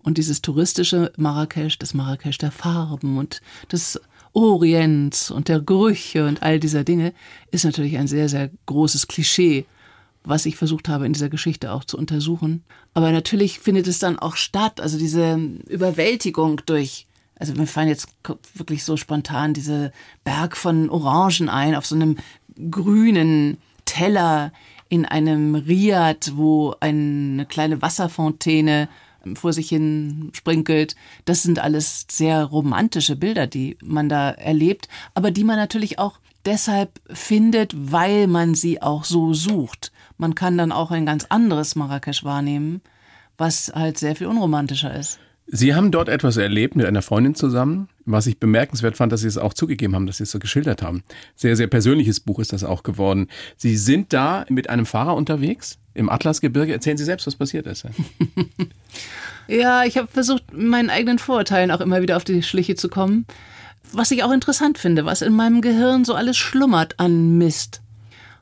[0.01, 3.99] Und dieses touristische Marrakesch, das Marrakesch der Farben und des
[4.31, 7.13] Orients und der Gerüche und all dieser Dinge
[7.51, 9.65] ist natürlich ein sehr, sehr großes Klischee,
[10.29, 12.63] was ich versucht habe in dieser Geschichte auch zu untersuchen.
[12.93, 15.35] Aber natürlich findet es dann auch statt, also diese
[15.67, 18.09] Überwältigung durch, also mir fallen jetzt
[18.53, 19.91] wirklich so spontan diese
[20.23, 22.17] Berg von Orangen ein auf so einem
[22.69, 24.51] grünen Teller
[24.89, 28.89] in einem Riad, wo eine kleine Wasserfontäne
[29.35, 30.95] vor sich hin sprinkelt.
[31.25, 36.19] Das sind alles sehr romantische Bilder, die man da erlebt, aber die man natürlich auch
[36.45, 39.91] deshalb findet, weil man sie auch so sucht.
[40.19, 42.81] Man kann dann auch ein ganz anderes Marrakesch wahrnehmen,
[43.37, 45.17] was halt sehr viel unromantischer ist.
[45.47, 49.27] Sie haben dort etwas erlebt mit einer Freundin zusammen, was ich bemerkenswert fand, dass Sie
[49.27, 51.03] es auch zugegeben haben, dass Sie es so geschildert haben.
[51.35, 53.29] Sehr, sehr persönliches Buch ist das auch geworden.
[53.55, 56.73] Sie sind da mit einem Fahrer unterwegs im Atlasgebirge.
[56.73, 57.85] Erzählen Sie selbst, was passiert ist.
[59.47, 63.25] ja, ich habe versucht, meinen eigenen Vorurteilen auch immer wieder auf die Schliche zu kommen.
[63.93, 67.81] Was ich auch interessant finde, was in meinem Gehirn so alles schlummert an Mist.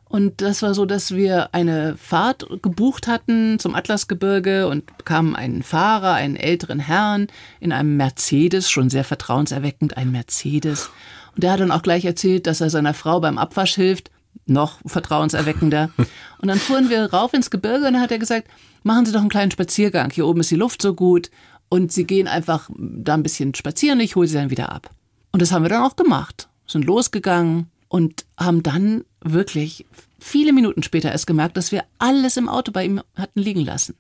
[0.10, 5.64] Und das war so, dass wir eine Fahrt gebucht hatten zum Atlasgebirge und bekamen einen
[5.64, 7.28] Fahrer, einen älteren Herrn
[7.60, 10.90] in einem Mercedes, schon sehr vertrauenserweckend, ein Mercedes.
[11.36, 14.12] Und der hat dann auch gleich erzählt, dass er seiner Frau beim Abwasch hilft.
[14.46, 15.90] Noch vertrauenserweckender.
[16.40, 18.48] Und dann fuhren wir rauf ins Gebirge und dann hat er gesagt,
[18.84, 20.12] machen Sie doch einen kleinen Spaziergang.
[20.12, 21.32] Hier oben ist die Luft so gut.
[21.68, 24.92] Und Sie gehen einfach da ein bisschen spazieren, ich hole Sie dann wieder ab.
[25.32, 26.48] Und das haben wir dann auch gemacht.
[26.68, 29.86] Sind losgegangen, und haben dann wirklich
[30.20, 33.96] viele Minuten später erst gemerkt, dass wir alles im Auto bei ihm hatten liegen lassen.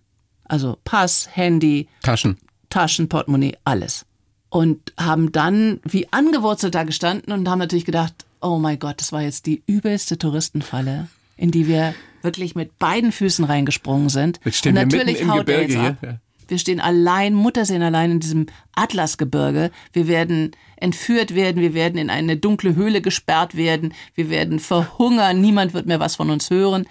[0.46, 2.38] Also Pass, Handy, Taschen,
[2.70, 4.06] Taschen, Portemonnaie, alles.
[4.50, 9.12] Und haben dann wie angewurzelt da gestanden und haben natürlich gedacht, oh mein Gott, das
[9.12, 14.40] war jetzt die übelste Touristenfalle, in die wir wirklich mit beiden Füßen reingesprungen sind.
[14.46, 16.20] Jetzt stehen und natürlich wir mitten im Gebirge hier.
[16.48, 19.72] Wir stehen allein, Mutterseen allein in diesem Atlasgebirge.
[19.94, 25.42] Wir werden entführt werden, wir werden in eine dunkle Höhle gesperrt werden, wir werden verhungern,
[25.42, 26.86] niemand wird mehr was von uns hören.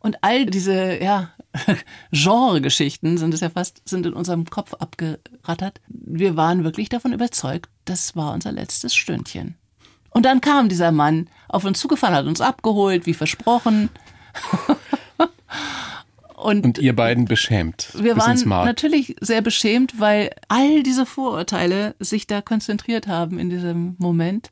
[0.00, 1.30] Und all diese, ja,
[2.12, 5.80] Genre-Geschichten sind es ja fast, sind in unserem Kopf abgerattert.
[5.88, 9.56] Wir waren wirklich davon überzeugt, das war unser letztes Stündchen.
[10.10, 13.90] Und dann kam dieser Mann auf uns zugefahren, hat uns abgeholt, wie versprochen.
[16.44, 17.88] Und, und ihr beiden beschämt.
[17.98, 23.96] Wir waren natürlich sehr beschämt, weil all diese Vorurteile sich da konzentriert haben in diesem
[23.98, 24.50] Moment.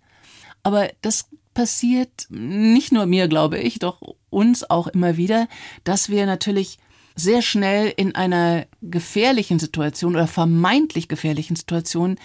[0.62, 4.00] Aber das passiert nicht nur mir, glaube ich, doch
[4.31, 5.48] uns auch immer wieder,
[5.85, 6.78] dass wir natürlich
[7.14, 12.16] sehr schnell in einer gefährlichen Situation oder vermeintlich gefährlichen Situation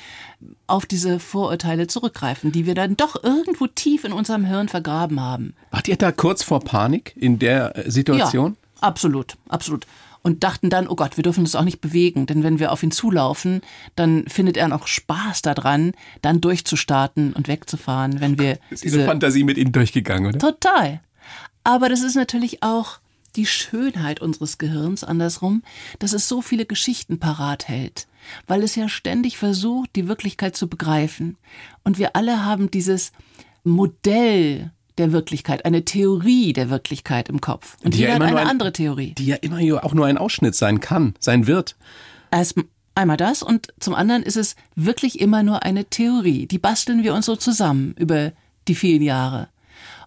[0.65, 5.55] auf diese Vorurteile zurückgreifen, die wir dann doch irgendwo tief in unserem Hirn vergraben haben.
[5.71, 8.53] Wart ihr da kurz vor Panik in der Situation?
[8.53, 8.66] Ja.
[8.81, 9.85] Absolut, absolut.
[10.23, 12.83] Und dachten dann, oh Gott, wir dürfen uns auch nicht bewegen, denn wenn wir auf
[12.83, 13.61] ihn zulaufen,
[13.95, 18.59] dann findet er noch Spaß daran, dann durchzustarten und wegzufahren, wenn wir.
[18.69, 20.39] Ist diese Fantasie mit ihm durchgegangen, oder?
[20.39, 21.01] Total.
[21.63, 22.99] Aber das ist natürlich auch
[23.35, 25.63] die Schönheit unseres Gehirns andersrum,
[25.99, 28.07] dass es so viele Geschichten parat hält,
[28.47, 31.37] weil es ja ständig versucht, die Wirklichkeit zu begreifen.
[31.83, 33.11] Und wir alle haben dieses
[33.63, 37.77] Modell der Wirklichkeit, eine Theorie der Wirklichkeit im Kopf.
[37.83, 39.13] Und die jeder ja hat eine ein, andere Theorie.
[39.17, 41.75] Die ja immer auch nur ein Ausschnitt sein kann, sein wird.
[42.31, 42.55] Erst
[42.95, 46.47] einmal das und zum anderen ist es wirklich immer nur eine Theorie.
[46.47, 48.31] Die basteln wir uns so zusammen über
[48.67, 49.49] die vielen Jahre.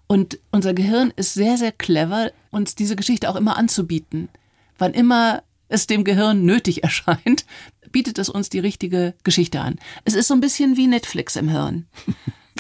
[0.07, 4.29] Und unser Gehirn ist sehr, sehr clever, uns diese Geschichte auch immer anzubieten.
[4.77, 7.47] Wann immer es dem Gehirn nötig erscheint,
[7.93, 9.79] bietet es uns die richtige Geschichte an.
[10.05, 11.87] Es ist so ein bisschen wie Netflix im Hirn.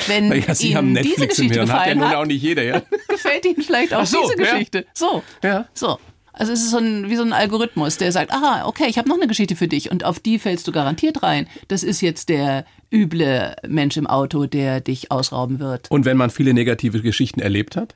[0.07, 2.42] Wenn naja, Sie Ihnen haben Netflix diese Geschichte im Hirn, hat ja nun auch nicht
[2.42, 2.83] jeder, ja?
[3.09, 4.79] gefällt Ihnen vielleicht auch so, diese Geschichte.
[4.79, 4.85] Ja.
[4.94, 5.68] So, ja.
[5.74, 5.98] so.
[6.33, 9.09] Also es ist so ein, wie so ein Algorithmus, der sagt, aha, okay, ich habe
[9.09, 11.46] noch eine Geschichte für dich und auf die fällst du garantiert rein.
[11.68, 15.90] Das ist jetzt der üble Mensch im Auto, der dich ausrauben wird.
[15.90, 17.94] Und wenn man viele negative Geschichten erlebt hat?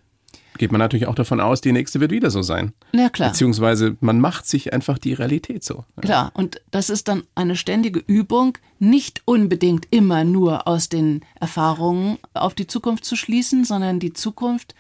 [0.59, 2.73] Geht man natürlich auch davon aus, die nächste wird wieder so sein.
[2.93, 3.31] Ja, klar.
[3.31, 5.85] Beziehungsweise man macht sich einfach die Realität so.
[6.01, 12.19] Klar, und das ist dann eine ständige Übung, nicht unbedingt immer nur aus den Erfahrungen
[12.35, 14.75] auf die Zukunft zu schließen, sondern die Zukunft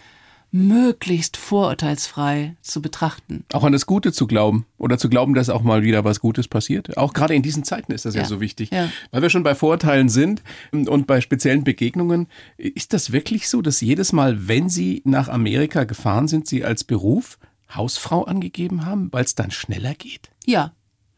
[0.55, 3.45] möglichst vorurteilsfrei zu betrachten.
[3.53, 6.47] Auch an das Gute zu glauben oder zu glauben, dass auch mal wieder was Gutes
[6.47, 6.97] passiert.
[6.97, 8.71] Auch gerade in diesen Zeiten ist das ja, ja so wichtig.
[8.71, 8.89] Ja.
[9.11, 12.29] Weil wir schon bei Vorurteilen sind und bei speziellen Begegnungen.
[12.57, 16.85] Ist das wirklich so, dass jedes Mal, wenn Sie nach Amerika gefahren sind, Sie als
[16.85, 17.41] Beruf
[17.75, 20.31] Hausfrau angegeben haben, weil es dann schneller geht?
[20.47, 20.73] Ja,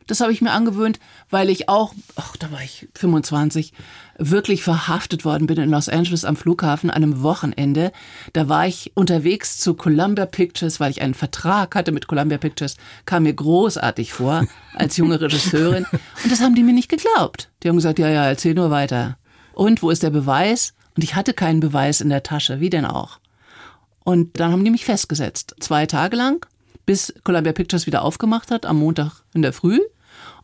[0.07, 0.99] das habe ich mir angewöhnt,
[1.31, 3.73] weil ich auch, ach, da war ich 25,
[4.19, 7.93] wirklich verhaftet worden bin in Los Angeles am Flughafen an einem Wochenende.
[8.33, 12.77] Da war ich unterwegs zu Columbia Pictures, weil ich einen Vertrag hatte mit Columbia Pictures,
[13.05, 15.87] kam mir großartig vor als junge Regisseurin.
[16.23, 17.51] Und das haben die mir nicht geglaubt.
[17.63, 19.19] Die haben gesagt, ja, ja, erzähl nur weiter.
[19.55, 20.75] Und wo ist der Beweis?
[20.97, 23.19] Und ich hatte keinen Beweis in der Tasche, wie denn auch.
[24.05, 25.57] Und dann haben die mich festgesetzt.
[25.61, 26.47] Zwei Tage lang,
[26.87, 29.81] bis Columbia Pictures wieder aufgemacht hat, am Montag in der Früh.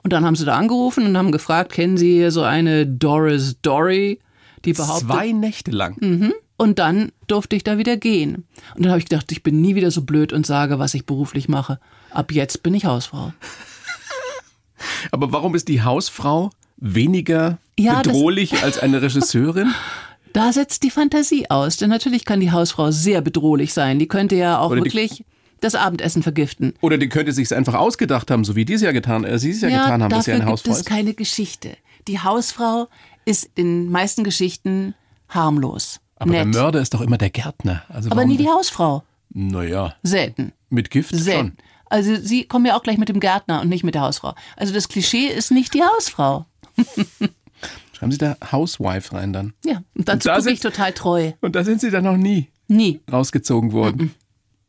[0.02, 3.56] Und dann haben sie da angerufen und haben gefragt, kennen Sie hier so eine Doris
[3.62, 4.18] Dory,
[4.64, 5.08] die behauptet.
[5.08, 5.96] Zwei Nächte lang.
[6.00, 6.34] Mhm.
[6.56, 8.46] Und dann durfte ich da wieder gehen.
[8.74, 11.06] Und dann habe ich gedacht, ich bin nie wieder so blöd und sage, was ich
[11.06, 11.80] beruflich mache.
[12.10, 13.32] Ab jetzt bin ich Hausfrau.
[15.10, 19.72] Aber warum ist die Hausfrau weniger Ja, bedrohlich als eine Regisseurin?
[20.34, 23.98] Da setzt die Fantasie aus, denn natürlich kann die Hausfrau sehr bedrohlich sein.
[23.98, 25.26] Die könnte ja auch Oder wirklich
[25.62, 26.74] das Abendessen vergiften.
[26.82, 29.50] Oder die könnte sich einfach ausgedacht haben, so wie die es ja getan, äh, sie
[29.50, 30.84] es ja, getan haben, dass sie eine gibt Hausfrau es ist.
[30.86, 31.76] keine Geschichte.
[32.08, 32.88] Die Hausfrau
[33.24, 34.94] ist in den meisten Geschichten
[35.28, 37.84] harmlos, Aber der nett, Mörder ist doch immer der Gärtner.
[37.88, 39.02] Also aber nie die Hausfrau.
[39.30, 40.52] Naja, Selten.
[40.68, 41.18] mit Gift schon.
[41.20, 41.56] Selten.
[41.86, 44.34] Also sie kommen ja auch gleich mit dem Gärtner und nicht mit der Hausfrau.
[44.56, 46.46] Also das Klischee ist nicht die Hausfrau.
[47.92, 49.52] Schreiben Sie da Housewife rein dann.
[49.64, 51.32] Ja, und dazu da gucke sind- ich total treu.
[51.40, 53.00] Und da sind Sie dann noch nie Nie.
[53.10, 54.14] rausgezogen worden.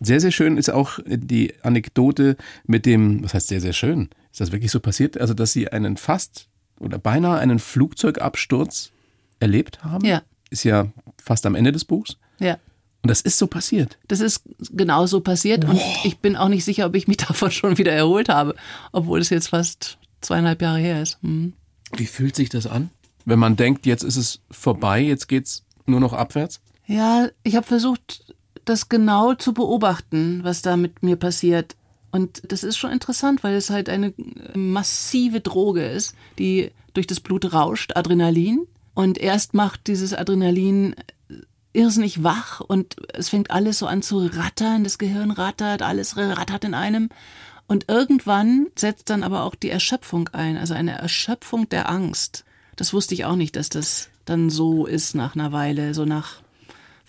[0.03, 2.35] Sehr, sehr schön ist auch die Anekdote
[2.65, 4.09] mit dem, was heißt sehr, sehr schön?
[4.31, 5.19] Ist das wirklich so passiert?
[5.19, 6.47] Also, dass Sie einen fast
[6.79, 8.91] oder beinahe einen Flugzeugabsturz
[9.39, 10.05] erlebt haben?
[10.05, 10.21] Ja.
[10.49, 10.87] Ist ja
[11.21, 12.17] fast am Ende des Buchs.
[12.39, 12.57] Ja.
[13.03, 13.97] Und das ist so passiert.
[14.07, 17.51] Das ist genau so passiert und ich bin auch nicht sicher, ob ich mich davon
[17.51, 18.55] schon wieder erholt habe,
[18.91, 21.17] obwohl es jetzt fast zweieinhalb Jahre her ist.
[21.21, 21.53] Hm.
[21.95, 22.89] Wie fühlt sich das an?
[23.25, 26.61] Wenn man denkt, jetzt ist es vorbei, jetzt geht's nur noch abwärts?
[26.87, 28.32] Ja, ich habe versucht,
[28.65, 31.75] das genau zu beobachten, was da mit mir passiert.
[32.11, 37.07] Und das ist schon interessant, weil es halt eine äh, massive Droge ist, die durch
[37.07, 38.67] das Blut rauscht, Adrenalin.
[38.93, 40.93] Und erst macht dieses Adrenalin
[41.29, 41.33] äh,
[41.73, 46.63] irrsinnig wach und es fängt alles so an zu rattern, das Gehirn rattert, alles rattert
[46.65, 47.09] in einem.
[47.65, 52.45] Und irgendwann setzt dann aber auch die Erschöpfung ein, also eine Erschöpfung der Angst.
[52.75, 56.42] Das wusste ich auch nicht, dass das dann so ist nach einer Weile, so nach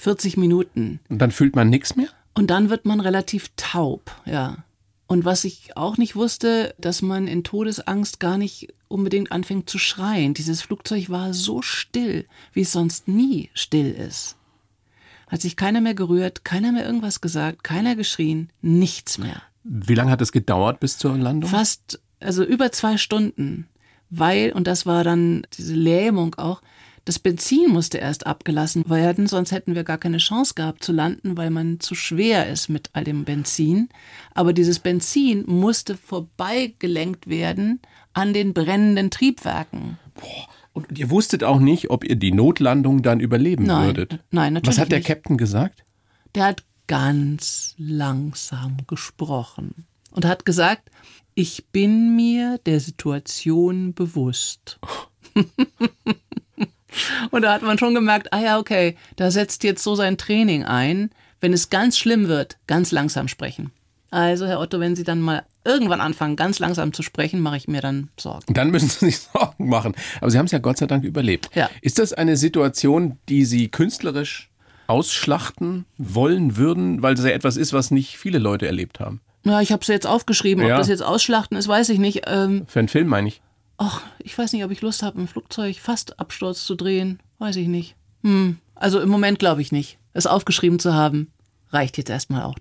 [0.04, 1.00] 40 Minuten.
[1.08, 2.08] Und dann fühlt man nichts mehr?
[2.34, 4.58] Und dann wird man relativ taub, ja.
[5.06, 9.78] Und was ich auch nicht wusste, dass man in Todesangst gar nicht unbedingt anfängt zu
[9.78, 10.34] schreien.
[10.34, 14.36] Dieses Flugzeug war so still, wie es sonst nie still ist.
[15.28, 19.42] Hat sich keiner mehr gerührt, keiner mehr irgendwas gesagt, keiner geschrien, nichts mehr.
[19.62, 21.48] Wie lange hat es gedauert bis zur Landung?
[21.48, 23.68] Fast, also über zwei Stunden,
[24.10, 26.60] weil, und das war dann diese Lähmung auch,
[27.04, 31.36] das Benzin musste erst abgelassen werden, sonst hätten wir gar keine Chance gehabt zu landen,
[31.36, 33.90] weil man zu schwer ist mit all dem Benzin.
[34.32, 37.80] Aber dieses Benzin musste vorbeigelenkt werden
[38.14, 39.98] an den brennenden Triebwerken.
[40.72, 44.18] Und ihr wusstet auch nicht, ob ihr die Notlandung dann überleben Nein, würdet.
[44.30, 45.08] nein, natürlich Was hat der nicht.
[45.08, 45.84] Captain gesagt?
[46.34, 50.90] Der hat ganz langsam gesprochen und hat gesagt,
[51.34, 54.78] ich bin mir der Situation bewusst.
[57.34, 60.64] und da hat man schon gemerkt, ah ja, okay, da setzt jetzt so sein Training
[60.64, 61.10] ein.
[61.40, 63.72] Wenn es ganz schlimm wird, ganz langsam sprechen.
[64.10, 67.66] Also, Herr Otto, wenn Sie dann mal irgendwann anfangen, ganz langsam zu sprechen, mache ich
[67.66, 68.54] mir dann Sorgen.
[68.54, 69.94] Dann müssen Sie sich Sorgen machen.
[70.20, 71.50] Aber Sie haben es ja Gott sei Dank überlebt.
[71.54, 71.68] Ja.
[71.82, 74.50] Ist das eine Situation, die Sie künstlerisch
[74.86, 79.20] ausschlachten wollen würden, weil das ja etwas ist, was nicht viele Leute erlebt haben?
[79.44, 80.64] Ja, ich habe es jetzt aufgeschrieben.
[80.64, 80.74] Ja.
[80.74, 82.22] Ob das jetzt Ausschlachten ist, weiß ich nicht.
[82.26, 83.42] Ähm, Für einen Film meine ich.
[83.76, 87.20] Ach, ich weiß nicht, ob ich Lust habe, ein Flugzeug fast Absturz zu drehen.
[87.38, 87.96] Weiß ich nicht.
[88.22, 88.58] Hm.
[88.74, 89.98] Also im Moment glaube ich nicht.
[90.12, 91.32] Es aufgeschrieben zu haben,
[91.70, 92.56] reicht jetzt erstmal auch.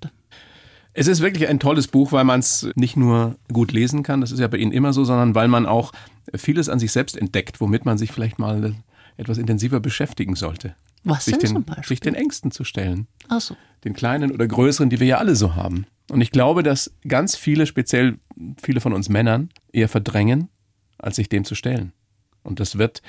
[0.93, 4.31] Es ist wirklich ein tolles Buch, weil man es nicht nur gut lesen kann, das
[4.31, 5.91] ist ja bei Ihnen immer so, sondern weil man auch
[6.35, 8.75] vieles an sich selbst entdeckt, womit man sich vielleicht mal
[9.17, 10.75] etwas intensiver beschäftigen sollte.
[11.03, 11.87] Was sich denn den, zum Beispiel?
[11.87, 13.07] sich den Ängsten zu stellen.
[13.27, 13.55] Ach so.
[13.83, 15.85] den kleinen oder größeren, die wir ja alle so haben.
[16.09, 18.19] Und ich glaube, dass ganz viele, speziell
[18.61, 20.49] viele von uns Männern, eher verdrängen,
[21.03, 21.93] als sich dem zu stellen.
[22.43, 23.01] Und das wird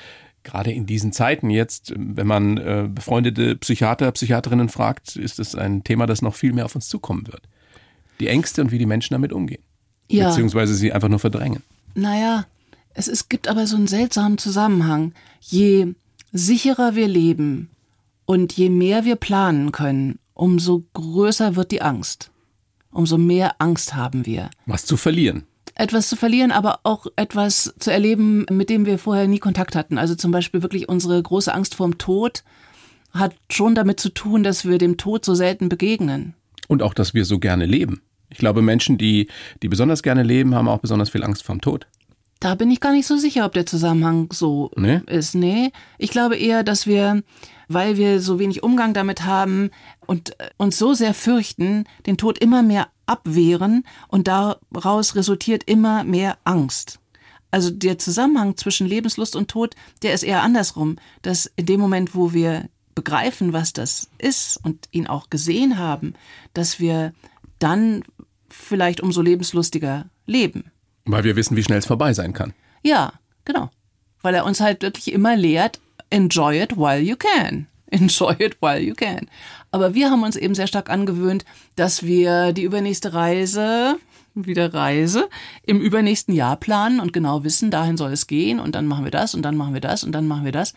[0.43, 5.83] gerade in diesen Zeiten jetzt, wenn man äh, befreundete Psychiater, Psychiaterinnen fragt, ist es ein
[5.83, 7.41] Thema, das noch viel mehr auf uns zukommen wird.
[8.19, 9.63] Die Ängste und wie die Menschen damit umgehen.
[10.09, 10.29] Ja.
[10.29, 11.63] Beziehungsweise sie einfach nur verdrängen.
[11.95, 12.45] Naja,
[12.93, 15.13] es ist, gibt aber so einen seltsamen Zusammenhang.
[15.41, 15.95] Je
[16.31, 17.69] sicherer wir leben
[18.25, 22.31] und je mehr wir planen können, umso größer wird die Angst.
[22.91, 24.49] Umso mehr Angst haben wir.
[24.65, 25.43] Was zu verlieren.
[25.75, 29.97] Etwas zu verlieren, aber auch etwas zu erleben, mit dem wir vorher nie Kontakt hatten.
[29.97, 32.43] Also zum Beispiel wirklich unsere große Angst vorm Tod
[33.11, 36.33] hat schon damit zu tun, dass wir dem Tod so selten begegnen.
[36.67, 38.01] Und auch, dass wir so gerne leben.
[38.29, 39.27] Ich glaube, Menschen, die,
[39.61, 41.87] die besonders gerne leben, haben auch besonders viel Angst vorm Tod.
[42.39, 44.99] Da bin ich gar nicht so sicher, ob der Zusammenhang so Nee?
[45.07, 45.35] ist.
[45.35, 47.23] Nee, ich glaube eher, dass wir,
[47.69, 49.71] weil wir so wenig Umgang damit haben
[50.05, 56.37] und uns so sehr fürchten, den Tod immer mehr abwehren und daraus resultiert immer mehr
[56.43, 56.99] Angst.
[57.51, 62.13] Also der Zusammenhang zwischen Lebenslust und Tod, der ist eher andersrum, dass in dem Moment,
[62.13, 66.13] wo wir begreifen, was das ist und ihn auch gesehen haben,
[66.53, 67.13] dass wir
[67.59, 68.03] dann
[68.49, 70.71] vielleicht umso lebenslustiger leben.
[71.05, 72.53] Weil wir wissen, wie schnell es vorbei sein kann.
[72.83, 73.13] Ja,
[73.43, 73.69] genau.
[74.21, 77.67] Weil er uns halt wirklich immer lehrt, enjoy it while you can.
[77.95, 79.27] Enjoy it while you can.
[79.71, 83.97] Aber wir haben uns eben sehr stark angewöhnt, dass wir die übernächste Reise
[84.35, 85.29] wieder reise,
[85.63, 89.11] im übernächsten Jahr planen und genau wissen, dahin soll es gehen und dann machen wir
[89.11, 90.73] das und dann machen wir das und dann machen wir das.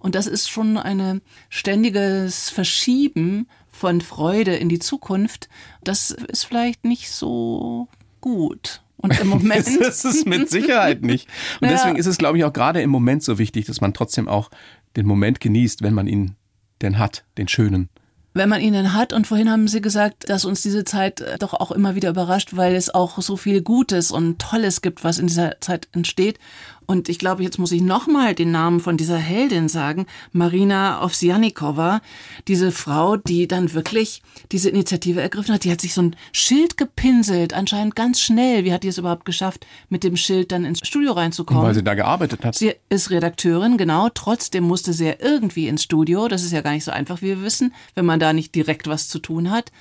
[0.00, 5.48] Und das ist schon ein ständiges Verschieben von Freude in die Zukunft.
[5.84, 7.88] Das ist vielleicht nicht so
[8.20, 8.82] gut.
[8.96, 9.66] Und im Moment.
[9.80, 11.28] das ist es mit Sicherheit nicht.
[11.60, 11.76] Und Naja.
[11.76, 14.50] deswegen ist es, glaube ich, auch gerade im Moment so wichtig, dass man trotzdem auch
[14.96, 16.34] den Moment genießt, wenn man ihn
[16.82, 17.88] denn hat, den schönen.
[18.36, 19.12] wenn man ihn dann hat.
[19.12, 22.54] Und vorhin haben Sie gesagt, dass uns diese Zeit äh, doch auch immer wieder überrascht,
[22.54, 26.38] weil es auch so viel Gutes und Tolles gibt, was in dieser Zeit entsteht.
[26.86, 32.00] Und ich glaube, jetzt muss ich nochmal den Namen von dieser Heldin sagen, Marina Ovsjanikova,
[32.46, 34.22] diese Frau, die dann wirklich
[34.52, 35.64] diese Initiative ergriffen hat.
[35.64, 38.64] Die hat sich so ein Schild gepinselt, anscheinend ganz schnell.
[38.64, 41.62] Wie hat die es überhaupt geschafft, mit dem Schild dann ins Studio reinzukommen?
[41.62, 42.54] Weil sie da gearbeitet hat.
[42.54, 44.08] Sie ist Redakteurin, genau.
[44.14, 46.28] Trotzdem musste sie ja irgendwie ins Studio.
[46.28, 48.86] Das ist ja gar nicht so einfach, wie wir wissen, wenn man da nicht direkt
[48.86, 49.72] was zu tun hat.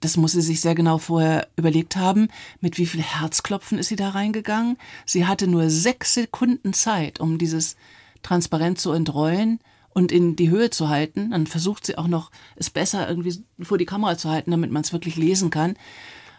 [0.00, 2.28] Das muss sie sich sehr genau vorher überlegt haben.
[2.60, 4.76] Mit wie viel Herzklopfen ist sie da reingegangen?
[5.06, 7.76] Sie hatte nur sechs Sekunden Zeit, um dieses
[8.22, 11.30] Transparent zu entrollen und in die Höhe zu halten.
[11.30, 14.82] Dann versucht sie auch noch, es besser irgendwie vor die Kamera zu halten, damit man
[14.82, 15.74] es wirklich lesen kann.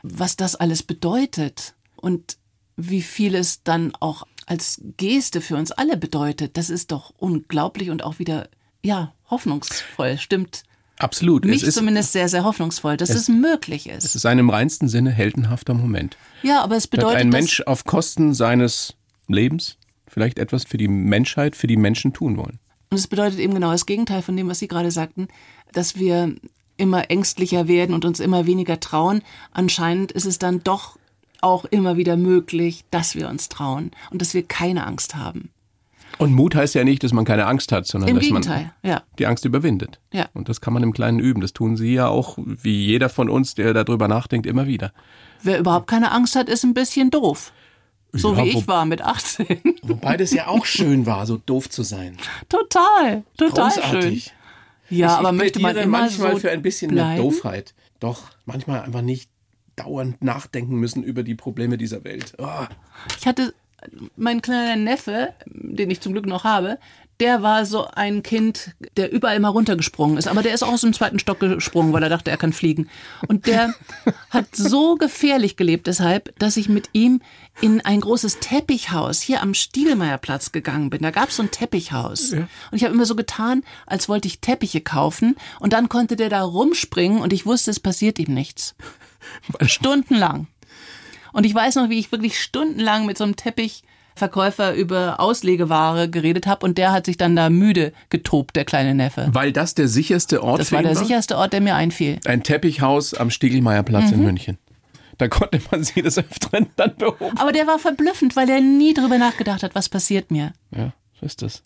[0.03, 2.37] Was das alles bedeutet und
[2.77, 7.89] wie viel es dann auch als Geste für uns alle bedeutet, das ist doch unglaublich
[7.89, 8.49] und auch wieder,
[8.83, 10.17] ja, hoffnungsvoll.
[10.17, 10.63] Stimmt
[10.99, 11.45] Absolut.
[11.45, 14.03] mich es ist, zumindest sehr, sehr hoffnungsvoll, dass es, möglich ist.
[14.03, 16.17] es ist ein im reinsten Sinne heldenhafter Moment.
[16.43, 18.95] ja, aber es bedeutet, ein dass- Mensch auf Kosten seines
[19.27, 22.59] Lebens vielleicht etwas für die Menschheit, für die Menschen tun wollen.
[22.91, 25.27] Und es bedeutet eben genau das Gegenteil von dem, was Sie gerade sagten,
[25.71, 26.35] dass wir
[26.77, 29.21] immer ängstlicher werden und uns immer weniger trauen.
[29.51, 30.97] Anscheinend ist es dann doch
[31.41, 35.49] auch immer wieder möglich, dass wir uns trauen und dass wir keine Angst haben.
[36.19, 38.91] Und Mut heißt ja nicht, dass man keine Angst hat, sondern Im dass Gegenteil, man
[38.91, 39.01] ja.
[39.17, 39.99] die Angst überwindet.
[40.13, 40.27] Ja.
[40.33, 41.41] Und das kann man im Kleinen üben.
[41.41, 44.91] Das tun Sie ja auch, wie jeder von uns, der darüber nachdenkt, immer wieder.
[45.41, 47.51] Wer überhaupt keine Angst hat, ist ein bisschen doof.
[48.11, 49.45] So Ja, wie wo- ich war mit 18.
[49.83, 52.17] Wobei das ja auch schön war, so doof zu sein.
[52.49, 54.21] total, total schön.
[54.89, 57.21] Ja, aber möchte man immer manchmal so für ein bisschen mehr bleiben?
[57.21, 57.73] Doofheit.
[57.99, 59.29] Doch, manchmal einfach nicht
[59.75, 62.33] dauernd nachdenken müssen über die Probleme dieser Welt.
[62.39, 62.47] Oh.
[63.19, 63.53] Ich hatte
[64.15, 66.77] mein kleiner Neffe, den ich zum Glück noch habe,
[67.19, 70.27] der war so ein Kind, der überall mal runtergesprungen ist.
[70.27, 72.89] Aber der ist auch aus dem zweiten Stock gesprungen, weil er dachte, er kann fliegen.
[73.27, 73.73] Und der
[74.29, 77.21] hat so gefährlich gelebt deshalb, dass ich mit ihm
[77.59, 81.01] in ein großes Teppichhaus hier am Stiegelmeierplatz gegangen bin.
[81.01, 82.31] Da gab es so ein Teppichhaus.
[82.31, 85.35] Und ich habe immer so getan, als wollte ich Teppiche kaufen.
[85.59, 88.75] Und dann konnte der da rumspringen und ich wusste, es passiert ihm nichts.
[89.61, 90.47] Stundenlang.
[91.33, 96.47] Und ich weiß noch, wie ich wirklich stundenlang mit so einem Teppichverkäufer über Auslegeware geredet
[96.47, 99.29] habe und der hat sich dann da müde getobt, der kleine Neffe.
[99.31, 102.19] Weil das der sicherste Ort Das für war der sicherste Ort, der mir einfiel.
[102.25, 104.13] Ein Teppichhaus am Stiegelmeierplatz Mhm.
[104.13, 104.57] in München.
[105.17, 107.37] Da konnte man sie des Öfteren dann beobachten.
[107.37, 110.53] Aber der war verblüffend, weil er nie drüber nachgedacht hat, was passiert mir.
[110.75, 111.61] Ja, so ist das.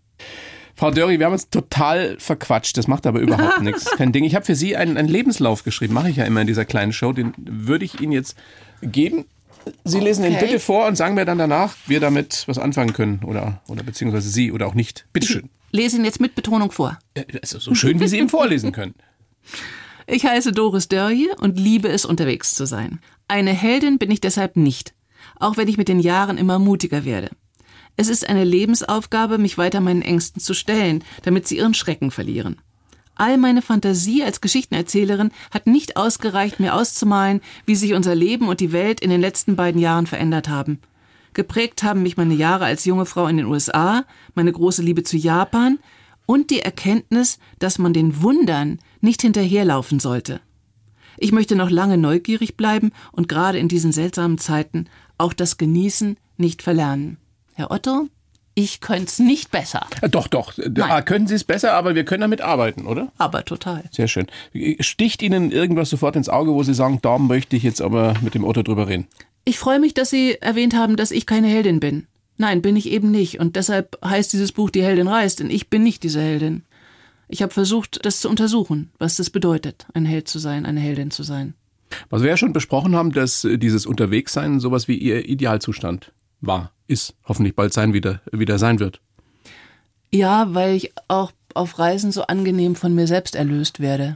[0.75, 2.75] Frau Dörri, wir haben uns total verquatscht.
[2.79, 3.85] Das macht aber überhaupt nichts.
[3.91, 4.23] Kein Ding.
[4.23, 5.93] Ich habe für Sie einen, einen Lebenslauf geschrieben.
[5.93, 7.13] Mache ich ja immer in dieser kleinen Show.
[7.13, 8.35] Den würde ich Ihnen jetzt
[8.81, 9.25] geben.
[9.83, 10.45] Sie lesen ihn Okay.
[10.45, 13.21] bitte vor und sagen mir dann danach, wir damit was anfangen können.
[13.25, 15.05] Oder, oder beziehungsweise Sie oder auch nicht.
[15.13, 15.49] Bitteschön.
[15.71, 16.99] Lese ihn jetzt mit Betonung vor.
[17.17, 18.95] Ja, Also so schön, wie Sie ihn vorlesen können.
[20.05, 22.99] Ich heiße Doris Dörje und liebe es, unterwegs zu sein.
[23.29, 24.93] Eine Heldin bin ich deshalb nicht,
[25.39, 27.29] auch wenn ich mit den Jahren immer mutiger werde.
[27.95, 32.57] Es ist eine Lebensaufgabe, mich weiter meinen Ängsten zu stellen, damit sie ihren Schrecken verlieren.
[33.15, 38.59] All meine Fantasie als Geschichtenerzählerin hat nicht ausgereicht, mir auszumalen, wie sich unser Leben und
[38.59, 40.79] die Welt in den letzten beiden Jahren verändert haben.
[41.33, 45.17] Geprägt haben mich meine Jahre als junge Frau in den USA, meine große Liebe zu
[45.17, 45.79] Japan
[46.25, 50.41] und die Erkenntnis, dass man den Wundern nicht hinterherlaufen sollte.
[51.17, 54.85] Ich möchte noch lange neugierig bleiben und gerade in diesen seltsamen Zeiten
[55.17, 57.17] auch das Genießen nicht verlernen.
[57.53, 58.07] Herr Otto,
[58.55, 60.53] ich könnte es nicht besser, Ja, doch, doch.
[60.57, 63.11] Da können Sie es besser, aber wir können damit arbeiten, oder?
[63.17, 63.83] aber total.
[63.91, 64.27] Sehr schön.
[64.79, 68.35] Sticht Ihnen irgendwas sofort ins Auge, wo Sie sagen, da möchte ich jetzt aber mit
[68.35, 69.07] dem Otto drüber reden?
[69.45, 72.07] Ich freue mich, dass Sie erwähnt haben, dass ich keine Heldin bin.
[72.37, 73.39] Nein, bin ich eben nicht.
[73.39, 76.63] Und deshalb heißt dieses Buch Die Heldin reist, denn ich bin nicht diese Heldin.
[77.27, 81.09] Ich habe versucht, das zu untersuchen, was das bedeutet, ein Held zu sein, eine Heldin
[81.11, 81.55] zu sein.
[82.09, 86.11] Was wir ja schon besprochen haben, dass äh, dieses Unterwegssein sowas wie Ihr Idealzustand
[86.41, 89.01] war, ist, hoffentlich bald sein wieder, wieder sein wird.
[90.11, 94.15] Ja, weil ich auch auf Reisen so angenehm von mir selbst erlöst werde.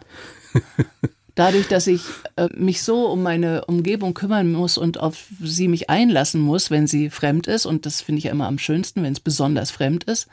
[1.35, 2.01] Dadurch, dass ich
[2.35, 6.87] äh, mich so um meine Umgebung kümmern muss und auf sie mich einlassen muss, wenn
[6.87, 10.03] sie fremd ist, und das finde ich ja immer am schönsten, wenn es besonders fremd
[10.05, 10.27] ist,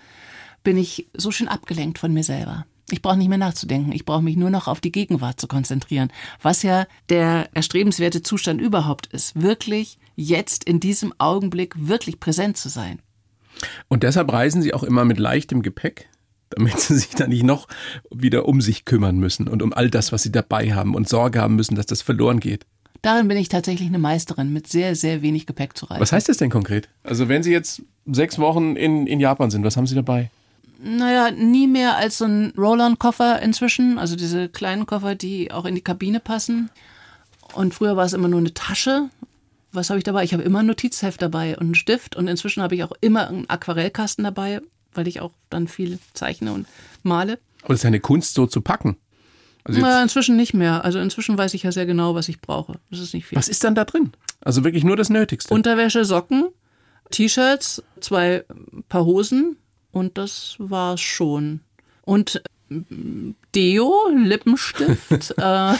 [0.63, 2.65] bin ich so schön abgelenkt von mir selber.
[2.91, 3.93] Ich brauche nicht mehr nachzudenken.
[3.93, 6.11] Ich brauche mich nur noch auf die Gegenwart zu konzentrieren,
[6.43, 9.41] was ja der erstrebenswerte Zustand überhaupt ist.
[9.41, 13.01] Wirklich jetzt in diesem Augenblick wirklich präsent zu sein.
[13.89, 16.09] Und deshalb reisen Sie auch immer mit leichtem Gepäck,
[16.51, 17.69] damit Sie sich dann nicht noch
[18.11, 21.41] wieder um sich kümmern müssen und um all das, was Sie dabei haben und Sorge
[21.41, 22.67] haben müssen, dass das verloren geht.
[23.03, 26.01] Darin bin ich tatsächlich eine Meisterin, mit sehr, sehr wenig Gepäck zu reisen.
[26.01, 26.89] Was heißt das denn konkret?
[27.03, 30.31] Also wenn Sie jetzt sechs Wochen in, in Japan sind, was haben Sie dabei?
[30.83, 35.75] Naja, nie mehr als so ein Roll-on-Koffer inzwischen, also diese kleinen Koffer, die auch in
[35.75, 36.71] die Kabine passen.
[37.53, 39.11] Und früher war es immer nur eine Tasche.
[39.75, 40.25] Was habe ich dabei?
[40.25, 43.29] Ich habe immer ein Notizheft dabei und einen Stift und inzwischen habe ich auch immer
[43.29, 44.61] einen Aquarellkasten dabei,
[44.93, 46.67] weil ich auch dann viel zeichne und
[47.03, 47.39] male.
[47.63, 48.97] Aber das ist eine Kunst, so zu packen.
[49.65, 50.85] Also naja, inzwischen nicht mehr.
[50.85, 52.79] Also inzwischen weiß ich ja sehr genau, was ich brauche.
[52.91, 53.37] Das ist nicht viel.
[53.37, 54.13] was ist dann da drin?
[54.41, 55.53] Also wirklich nur das Nötigste.
[55.53, 56.49] Unterwäsche, Socken,
[57.11, 58.45] T-Shirts, zwei
[58.89, 59.57] Paar Hosen
[59.91, 61.61] und das war's schon.
[62.03, 62.43] Und
[63.55, 65.73] Deo, Lippenstift, äh,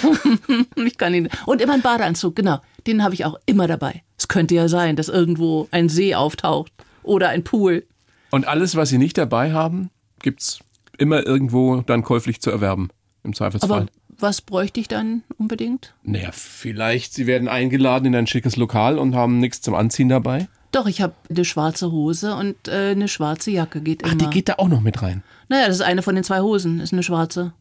[0.85, 2.61] ich kann ihn und immer ein Badeanzug, genau.
[2.87, 4.03] Den habe ich auch immer dabei.
[4.19, 6.73] Es könnte ja sein, dass irgendwo ein See auftaucht
[7.03, 7.87] oder ein Pool.
[8.31, 10.61] Und alles, was Sie nicht dabei haben, gibt's
[10.99, 12.89] immer irgendwo dann käuflich zu erwerben.
[13.23, 13.83] Im Zweifelsfall.
[13.83, 13.87] Aber
[14.19, 15.95] was bräuchte ich dann unbedingt?
[16.03, 20.49] naja, vielleicht Sie werden eingeladen in ein schickes Lokal und haben nichts zum Anziehen dabei.
[20.73, 24.13] Doch, ich habe eine schwarze Hose und äh, eine schwarze Jacke geht immer.
[24.13, 25.23] Ach, die geht da auch noch mit rein.
[25.49, 27.53] Naja, das ist eine von den zwei Hosen, ist eine schwarze.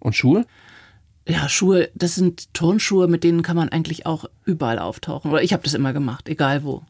[0.00, 0.46] Und Schuhe?
[1.26, 5.30] Ja, Schuhe, das sind Turnschuhe, mit denen kann man eigentlich auch überall auftauchen.
[5.30, 6.82] Oder ich habe das immer gemacht, egal wo.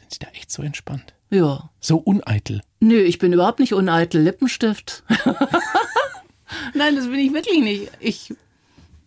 [0.00, 1.14] Sind Sie da echt so entspannt?
[1.30, 1.70] Ja.
[1.80, 2.62] So uneitel.
[2.80, 4.22] Nö, ich bin überhaupt nicht uneitel.
[4.22, 5.02] Lippenstift.
[6.74, 7.90] Nein, das bin ich wirklich nicht.
[8.00, 8.34] Ich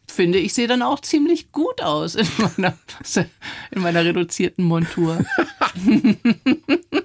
[0.07, 2.77] finde, ich sehe dann auch ziemlich gut aus in meiner,
[3.71, 5.23] in meiner reduzierten Montur.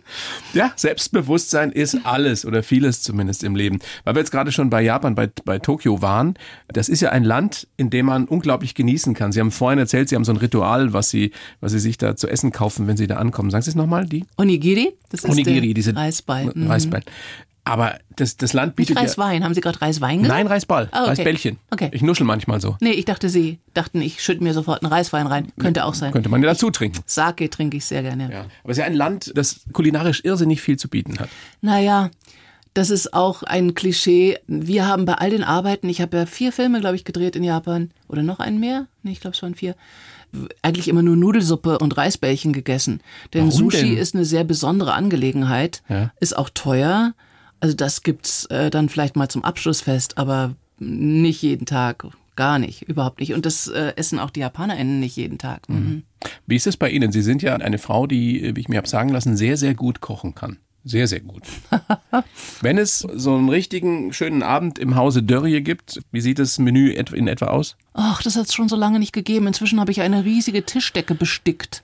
[0.53, 3.81] Ja, Selbstbewusstsein ist alles oder vieles zumindest im Leben.
[4.05, 6.35] Weil wir jetzt gerade schon bei Japan, bei, bei Tokio waren.
[6.69, 9.33] Das ist ja ein Land, in dem man unglaublich genießen kann.
[9.33, 12.15] Sie haben vorhin erzählt, Sie haben so ein Ritual, was Sie, was Sie sich da
[12.15, 13.51] zu essen kaufen, wenn Sie da ankommen.
[13.51, 14.25] Sagen Sie es nochmal, die?
[14.39, 16.53] Onigiri, das ist Onigiri, diese Reisball.
[16.55, 16.71] Mhm.
[17.67, 19.43] Aber das, das Land bietet Nicht Reiswein.
[19.43, 20.29] Haben Sie gerade Reiswein gesagt?
[20.29, 20.35] ja...
[20.45, 21.09] Nein, Reisball, Ah, okay.
[21.11, 21.59] Reisbällchen.
[21.71, 21.89] Okay.
[21.93, 22.77] Ich nuschel manchmal so.
[22.81, 25.51] Nee, ich dachte, Sie dachten, ich schütte mir sofort einen Reiswein rein.
[25.59, 26.13] Könnte auch sein.
[26.13, 27.01] Könnte man ja dazu trinken.
[27.07, 28.31] Sake trinke ich sehr gerne.
[28.31, 28.41] Ja.
[28.41, 31.31] Aber es ist ja ein Land, das kulinarisch irrsinnig viel zu bieten hat.
[31.63, 32.11] Naja,
[32.75, 34.39] das ist auch ein Klischee.
[34.47, 37.45] Wir haben bei all den Arbeiten, ich habe ja vier Filme, glaube ich, gedreht in
[37.45, 37.93] Japan.
[38.09, 38.89] Oder noch einen mehr?
[39.03, 39.75] Nee, ich glaube, es waren vier.
[40.61, 43.01] Eigentlich immer nur Nudelsuppe und Reisbällchen gegessen.
[43.33, 43.97] Denn Warum Sushi denn?
[43.97, 45.83] ist eine sehr besondere Angelegenheit.
[45.89, 46.11] Ja.
[46.21, 47.15] Ist auch teuer.
[47.65, 52.07] Also das gibt's äh, dann vielleicht mal zum Abschlussfest, aber nicht jeden Tag.
[52.37, 53.33] Gar nicht, überhaupt nicht.
[53.33, 55.67] Und das äh, essen auch die JapanerInnen nicht jeden Tag.
[55.71, 56.03] Mhm.
[56.47, 57.11] Wie ist es bei Ihnen?
[57.11, 60.03] Sie sind ja eine Frau, die, wie ich mir habe sagen lassen, sehr, sehr gut
[60.03, 60.59] kochen kann.
[60.85, 61.45] Sehr, sehr gut.
[62.61, 66.91] Wenn es so einen richtigen schönen Abend im Hause Dörrie gibt, wie sieht das Menü
[66.91, 67.79] in etwa aus?
[67.95, 69.47] Ach, das hat es schon so lange nicht gegeben.
[69.47, 71.83] Inzwischen habe ich eine riesige Tischdecke bestickt,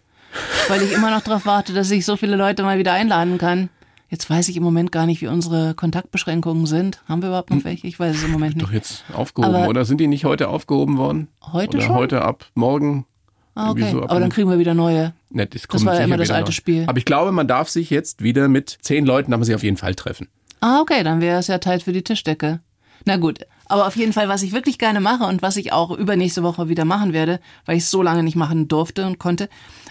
[0.68, 3.70] weil ich immer noch darauf warte, dass ich so viele Leute mal wieder einladen kann.
[4.10, 7.00] Jetzt weiß ich im Moment gar nicht, wie unsere Kontaktbeschränkungen sind.
[7.08, 7.86] Haben wir überhaupt noch welche?
[7.86, 8.74] Ich weiß es im Moment Doch nicht.
[8.74, 9.84] jetzt aufgehoben, Aber- oder?
[9.84, 11.28] Sind die nicht heute aufgehoben worden?
[11.52, 11.94] Heute oder schon?
[11.94, 13.06] heute ab morgen?
[13.54, 13.88] Ah, okay.
[13.92, 15.12] so ab Aber dann kriegen wir wieder neue.
[15.30, 16.52] Ne, das, kommt war ja immer das alte noch.
[16.52, 16.84] Spiel.
[16.88, 19.62] Aber ich glaube, man darf sich jetzt wieder mit zehn Leuten, darf man sich auf
[19.62, 20.28] jeden Fall treffen.
[20.60, 22.60] Ah, okay, dann wäre es ja Teil für die Tischdecke.
[23.04, 25.90] Na gut, aber auf jeden Fall, was ich wirklich gerne mache und was ich auch
[25.90, 29.48] übernächste Woche wieder machen werde, weil ich es so lange nicht machen durfte und konnte,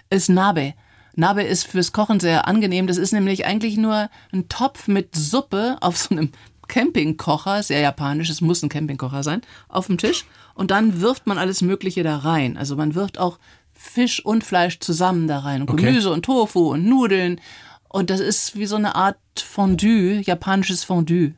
[0.09, 0.73] ist Nabe.
[1.19, 2.87] Nabe ist fürs Kochen sehr angenehm.
[2.87, 6.31] Das ist nämlich eigentlich nur ein Topf mit Suppe auf so einem
[6.67, 10.25] Campingkocher, sehr japanisch, es muss ein Campingkocher sein, auf dem Tisch.
[10.53, 12.57] Und dann wirft man alles Mögliche da rein.
[12.57, 13.39] Also man wirft auch
[13.73, 15.61] Fisch und Fleisch zusammen da rein.
[15.61, 15.85] Und Okay.
[15.85, 17.41] Gemüse und Tofu und Nudeln.
[17.87, 21.33] Und das ist wie so eine Art Fondue, japanisches Fondue.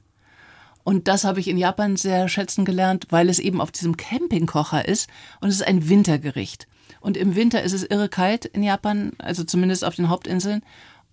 [0.84, 4.88] Und das habe ich in Japan sehr schätzen gelernt, weil es eben auf diesem Campingkocher
[4.88, 5.10] ist
[5.40, 6.68] und es ist ein Wintergericht.
[7.02, 10.62] Und im Winter ist es irre kalt in Japan, also zumindest auf den Hauptinseln.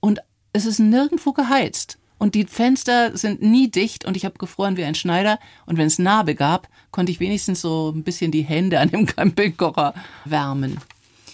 [0.00, 0.20] Und
[0.52, 1.98] es ist nirgendwo geheizt.
[2.18, 5.38] Und die Fenster sind nie dicht und ich habe gefroren wie ein Schneider.
[5.66, 9.06] Und wenn es Narbe gab, konnte ich wenigstens so ein bisschen die Hände an dem
[9.16, 10.78] Campingkocher wärmen.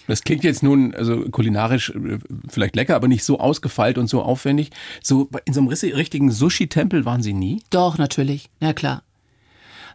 [0.07, 4.21] Das klingt jetzt nun also kulinarisch äh, vielleicht lecker, aber nicht so ausgefeilt und so
[4.21, 4.69] aufwendig.
[5.01, 7.63] So in so einem richtigen Sushi-Tempel waren Sie nie?
[7.71, 8.49] Doch, natürlich.
[8.59, 9.01] Ja, klar.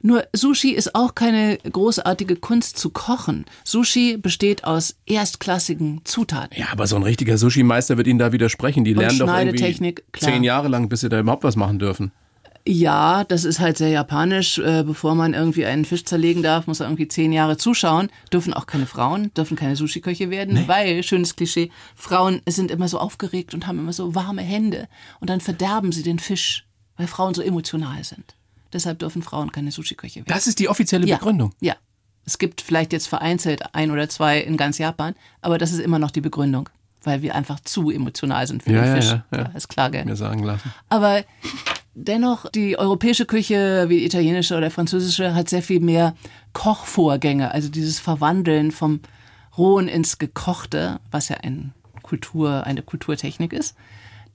[0.02, 3.44] Nur Sushi ist auch keine großartige Kunst zu kochen.
[3.64, 6.58] Sushi besteht aus erstklassigen Zutaten.
[6.58, 8.84] Ja, aber so ein richtiger Sushi-Meister wird Ihnen da widersprechen.
[8.84, 10.32] Die lernen doch irgendwie klar.
[10.32, 12.12] zehn Jahre lang, bis sie da überhaupt was machen dürfen.
[12.66, 14.58] Ja, das ist halt sehr japanisch.
[14.58, 18.10] Äh, bevor man irgendwie einen Fisch zerlegen darf, muss er irgendwie zehn Jahre zuschauen.
[18.32, 22.98] Dürfen auch keine Frauen, dürfen keine Sushi-Köche werden, weil, schönes Klischee, Frauen sind immer so
[22.98, 24.88] aufgeregt und haben immer so warme Hände.
[25.20, 28.36] Und dann verderben sie den Fisch, weil Frauen so emotional sind.
[28.72, 30.28] Deshalb dürfen Frauen keine Sushi-Köche werden.
[30.28, 31.16] Das ist die offizielle ja.
[31.16, 31.52] Begründung.
[31.60, 31.74] Ja.
[32.24, 35.98] Es gibt vielleicht jetzt vereinzelt ein oder zwei in ganz Japan, aber das ist immer
[35.98, 36.68] noch die Begründung.
[37.02, 39.10] weil wir einfach zu emotional sind für Ja, den ja, Fisch.
[39.10, 39.42] ja, ja.
[39.56, 40.04] ist klar, gell?
[40.04, 40.70] Mir sagen lassen.
[40.90, 41.24] Aber
[41.94, 46.14] dennoch, die europäische Küche, wie die italienische oder französische, hat sehr viel mehr
[46.52, 47.52] Kochvorgänge.
[47.52, 49.00] Also dieses Verwandeln vom
[49.56, 53.74] Rohen ins Gekochte, was ja ein Kultur, eine Kulturtechnik ist.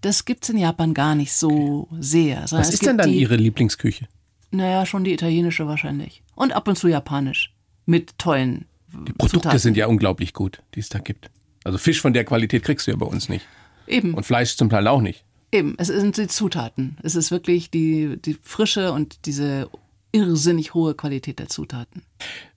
[0.01, 2.41] Das gibt's in Japan gar nicht so sehr.
[2.43, 4.07] Was es ist gibt denn dann die, Ihre Lieblingsküche?
[4.51, 6.23] Naja, schon die italienische wahrscheinlich.
[6.35, 7.53] Und ab und zu japanisch.
[7.85, 9.59] Mit tollen Die Produkte Zutaten.
[9.59, 11.29] sind ja unglaublich gut, die es da gibt.
[11.63, 13.45] Also Fisch von der Qualität kriegst du ja bei uns nicht.
[13.87, 14.13] Eben.
[14.13, 15.23] Und Fleisch zum Teil auch nicht.
[15.51, 16.97] Eben, es sind die Zutaten.
[17.03, 19.69] Es ist wirklich die, die Frische und diese
[20.11, 22.03] irrsinnig hohe Qualität der Zutaten.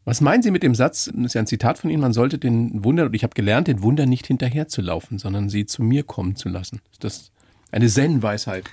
[0.05, 2.39] Was meinen Sie mit dem Satz, das ist ja ein Zitat von Ihnen, man sollte
[2.39, 6.37] den Wunder, und ich habe gelernt, den Wunder nicht hinterherzulaufen, sondern sie zu mir kommen
[6.37, 6.81] zu lassen.
[6.93, 7.31] Ist das
[7.73, 8.65] eine Zen-Weisheit?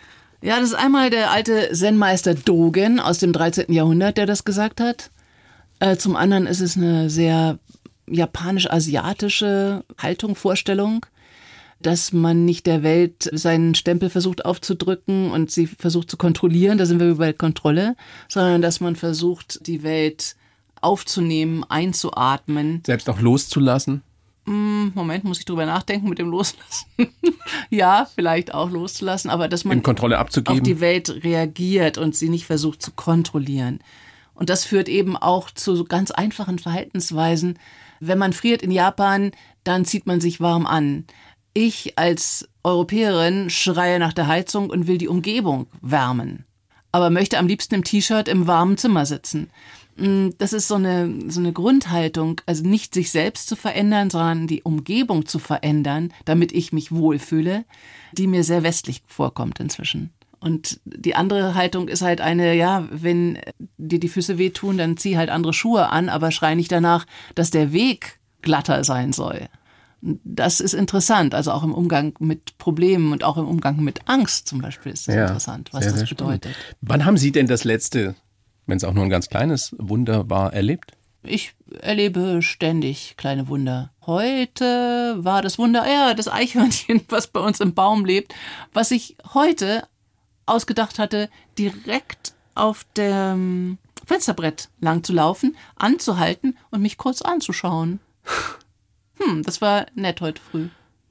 [0.41, 3.71] Ja, das ist einmal der alte Zen-Meister Dogen aus dem 13.
[3.73, 5.09] Jahrhundert, der das gesagt hat.
[5.79, 7.59] Äh, zum anderen ist es eine sehr
[8.07, 11.05] japanisch-asiatische Haltung, Vorstellung,
[11.81, 16.85] dass man nicht der Welt seinen Stempel versucht aufzudrücken und sie versucht zu kontrollieren, da
[16.85, 17.95] sind wir bei Kontrolle,
[18.29, 20.35] sondern dass man versucht, die Welt
[20.81, 22.83] aufzunehmen, einzuatmen.
[22.85, 24.03] Selbst auch loszulassen?
[24.45, 26.85] Moment, muss ich drüber nachdenken mit dem Loslassen.
[27.69, 32.81] ja, vielleicht auch loszulassen, aber dass man auf die Welt reagiert und sie nicht versucht
[32.81, 33.79] zu kontrollieren.
[34.35, 37.57] Und das führt eben auch zu ganz einfachen Verhaltensweisen.
[37.99, 39.31] Wenn man friert in Japan,
[39.63, 41.05] dann zieht man sich warm an.
[41.53, 46.45] Ich als Europäerin schreie nach der Heizung und will die Umgebung wärmen,
[46.91, 49.49] aber möchte am liebsten im T-Shirt im warmen Zimmer sitzen.
[49.95, 54.47] Mm, Das ist so eine, so eine Grundhaltung, also nicht sich selbst zu verändern, sondern
[54.47, 57.65] die Umgebung zu verändern, damit ich mich wohlfühle,
[58.13, 60.11] die mir sehr westlich vorkommt inzwischen.
[60.39, 63.39] Und die andere Haltung ist halt eine, ja, wenn
[63.77, 67.49] dir die Füße wehtun, dann zieh halt andere Schuhe an, aber schrei nicht danach, dass
[67.49, 69.47] der Weg glatter sein soll.
[70.23, 74.47] Das ist interessant, also auch im Umgang mit Problemen und auch im Umgang mit Angst
[74.47, 76.41] zum Beispiel ist das interessant, was sehr, das sehr spannend.
[76.41, 76.55] bedeutet.
[76.81, 78.13] Wann haben Sie denn das letzte,
[78.65, 80.91] wenn es auch nur ein ganz kleines Wunder war, erlebt?
[81.23, 83.91] Ich erlebe ständig kleine Wunder.
[84.05, 88.35] Heute war das Wunder, ja, das Eichhörnchen, was bei uns im Baum lebt,
[88.73, 89.87] was ich heute
[90.45, 97.99] ausgedacht hatte, direkt auf dem Fensterbrett lang zu laufen, anzuhalten und mich kurz anzuschauen.
[99.17, 100.67] Hm, das war nett heute früh.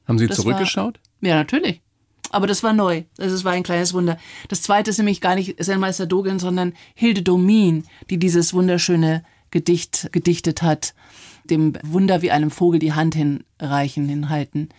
[0.07, 1.01] Haben Sie Das zurückgeschaut?
[1.23, 1.81] War, ja, natürlich.
[2.35, 3.05] Aber das war neu.
[3.19, 4.19] Also es war ein kleines Wunder.
[4.49, 9.23] Das zweite ist nämlich gar nicht Zen-Meister Dogen, sondern Hilde Domin, die dieses wunderschöne
[9.53, 10.95] Gedicht gedichtet hat,
[11.45, 14.71] dem Wunder wie einem Vogel die Hand hinreichen, hinhalten,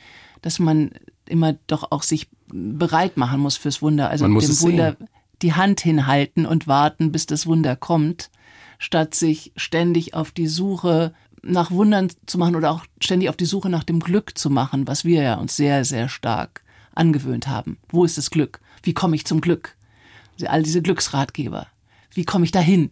[0.41, 0.91] dass man
[1.27, 4.09] immer doch auch sich bereit machen muss fürs Wunder.
[4.09, 4.97] Also Man muss dem Wunder
[5.41, 8.31] die Hand hinhalten und warten, bis das Wunder kommt,
[8.79, 13.45] statt sich ständig auf die Suche nach Wundern zu machen oder auch ständig auf die
[13.45, 16.64] Suche nach dem Glück zu machen, was wir ja uns sehr, sehr stark
[16.95, 17.77] angewöhnt haben.
[17.89, 18.59] Wo ist das Glück?
[18.83, 19.75] Wie komme ich zum Glück?
[20.45, 21.67] All diese Glücksratgeber.
[22.13, 22.91] Wie komme ich dahin?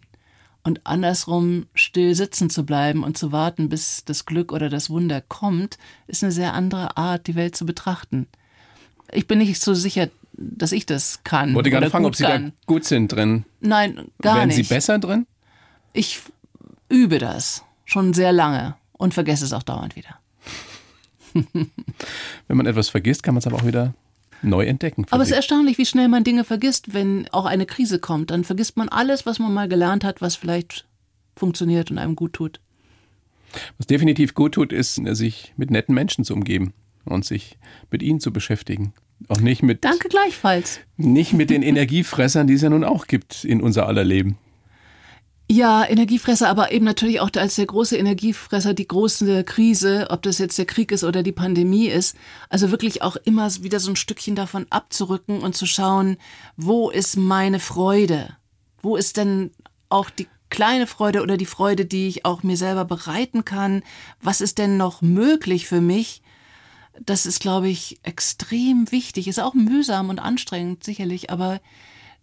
[0.62, 5.20] Und andersrum still sitzen zu bleiben und zu warten, bis das Glück oder das Wunder
[5.20, 5.76] kommt,
[6.06, 8.26] ist eine sehr andere Art, die Welt zu betrachten.
[9.12, 11.54] Ich bin nicht so sicher, dass ich das kann.
[11.54, 12.46] Wollte gerade fragen, ob Sie kann.
[12.46, 13.44] da gut sind drin.
[13.60, 14.56] Nein, gar Wären nicht.
[14.56, 15.26] Sie besser drin?
[15.92, 16.20] Ich
[16.88, 20.18] übe das schon sehr lange und vergesse es auch dauernd wieder.
[21.52, 23.94] Wenn man etwas vergisst, kann man es aber auch wieder
[24.42, 25.06] neu entdecken.
[25.10, 28.30] Aber es ist erstaunlich, wie schnell man Dinge vergisst, wenn auch eine Krise kommt.
[28.30, 30.86] Dann vergisst man alles, was man mal gelernt hat, was vielleicht
[31.36, 32.60] funktioniert und einem gut tut.
[33.78, 36.72] Was definitiv gut tut, ist, sich mit netten Menschen zu umgeben
[37.04, 37.58] und sich
[37.90, 38.92] mit ihnen zu beschäftigen.
[39.28, 40.80] Auch nicht mit, Danke gleichfalls.
[40.96, 44.38] nicht mit den Energiefressern, die es ja nun auch gibt in unser aller Leben.
[45.50, 50.38] Ja, Energiefresser, aber eben natürlich auch als der große Energiefresser die große Krise, ob das
[50.38, 52.16] jetzt der Krieg ist oder die Pandemie ist.
[52.48, 56.16] Also wirklich auch immer wieder so ein Stückchen davon abzurücken und zu schauen,
[56.56, 58.36] wo ist meine Freude?
[58.80, 59.50] Wo ist denn
[59.90, 63.82] auch die kleine Freude oder die Freude, die ich auch mir selber bereiten kann?
[64.22, 66.22] Was ist denn noch möglich für mich?
[67.04, 69.28] Das ist, glaube ich, extrem wichtig.
[69.28, 71.60] Ist auch mühsam und anstrengend, sicherlich, aber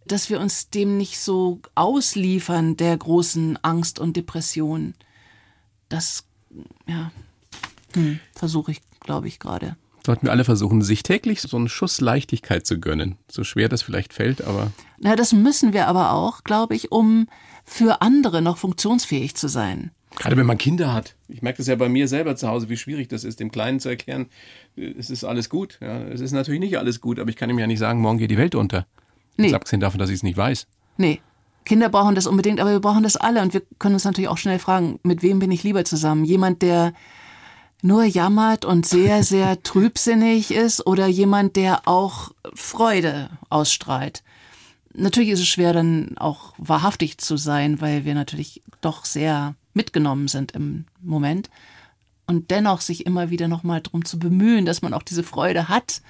[0.06, 4.93] dass wir uns dem nicht so ausliefern, der großen Angst und Depression.
[5.89, 6.24] Das,
[6.88, 7.12] ja,
[7.93, 9.76] hm, versuche ich, glaube ich, gerade.
[10.06, 13.18] Sollten wir alle versuchen, sich täglich so einen Schuss Leichtigkeit zu gönnen.
[13.30, 17.28] So schwer das vielleicht fällt, aber Na, das müssen wir aber auch, glaube ich, um
[17.66, 19.91] für andere noch funktionsfähig zu sein.
[20.16, 21.16] gerade wenn man Kinder hat.
[21.28, 23.80] Ich merke das ja bei mir selber zu Hause, wie schwierig das ist, dem Kleinen
[23.80, 24.26] zu erklären,
[24.76, 25.78] es ist alles gut.
[25.82, 28.18] Ja, es ist natürlich nicht alles gut, aber ich kann ihm ja nicht sagen, morgen
[28.18, 28.88] geht die Welt unter.
[29.38, 29.48] Nee.
[29.48, 30.68] Jetzt abgesehen davon, dass ich es nicht weiß.
[30.98, 31.22] Nee.
[31.66, 34.38] Kinder brauchen das unbedingt, aber wir brauchen das alle und wir können uns natürlich auch
[34.38, 36.26] schnell fragen, mit wem bin ich lieber zusammen?
[36.26, 36.94] Jemand, der
[37.82, 44.24] nur jammert und sehr, sehr trübsinnig ist oder jemand, der auch Freude ausstrahlt.
[44.94, 50.28] Natürlich ist es schwer, dann auch wahrhaftig zu sein, weil wir natürlich doch sehr mitgenommen
[50.28, 51.50] sind im Moment.
[52.28, 56.02] Und dennoch sich immer wieder nochmal darum zu bemühen, dass man auch diese Freude hat,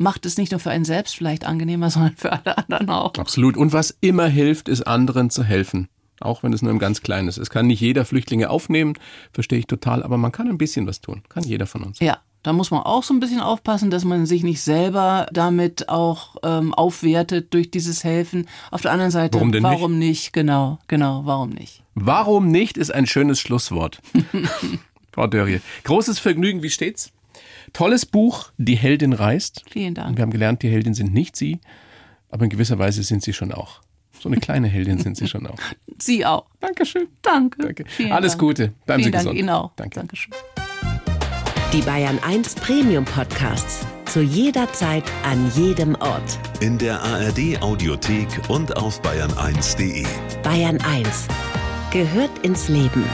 [0.00, 3.14] macht es nicht nur für einen selbst vielleicht angenehmer, sondern für alle anderen auch.
[3.14, 3.56] Absolut.
[3.56, 5.88] Und was immer hilft, ist anderen zu helfen.
[6.20, 7.38] Auch wenn es nur im ganz Kleinen ist.
[7.38, 8.94] Es kann nicht jeder Flüchtlinge aufnehmen,
[9.32, 11.22] verstehe ich total, aber man kann ein bisschen was tun.
[11.30, 11.98] Kann jeder von uns.
[11.98, 15.88] Ja, da muss man auch so ein bisschen aufpassen, dass man sich nicht selber damit
[15.88, 18.48] auch ähm, aufwertet durch dieses Helfen.
[18.70, 20.08] Auf der anderen Seite, warum, denn warum nicht?
[20.08, 20.32] nicht?
[20.34, 21.82] Genau, genau, warum nicht?
[21.94, 24.00] Warum nicht ist ein schönes Schlusswort.
[25.12, 27.12] Frau Dörrie, großes Vergnügen, wie steht's?
[27.72, 29.64] Tolles Buch, Die Heldin reist.
[29.70, 30.16] Vielen Dank.
[30.16, 31.58] Wir haben gelernt, die Heldin sind nicht Sie,
[32.30, 33.80] aber in gewisser Weise sind Sie schon auch.
[34.20, 35.56] So eine kleine Heldin sind Sie schon auch.
[35.98, 36.46] Sie auch.
[36.60, 37.08] Dankeschön.
[37.22, 37.62] Danke.
[37.62, 37.84] Danke.
[37.88, 38.40] Vielen Alles Dank.
[38.40, 38.72] Gute.
[38.84, 39.38] Bleiben Vielen Sie Dank gesund.
[39.38, 39.72] Ihnen auch.
[39.76, 39.94] Danke.
[40.00, 40.32] Dankeschön.
[41.72, 43.86] Die Bayern 1 Premium Podcasts.
[44.06, 46.38] Zu jeder Zeit, an jedem Ort.
[46.60, 50.04] In der ARD Audiothek und auf bayern1.de.
[50.42, 51.28] Bayern 1
[51.92, 53.04] gehört ins Leben.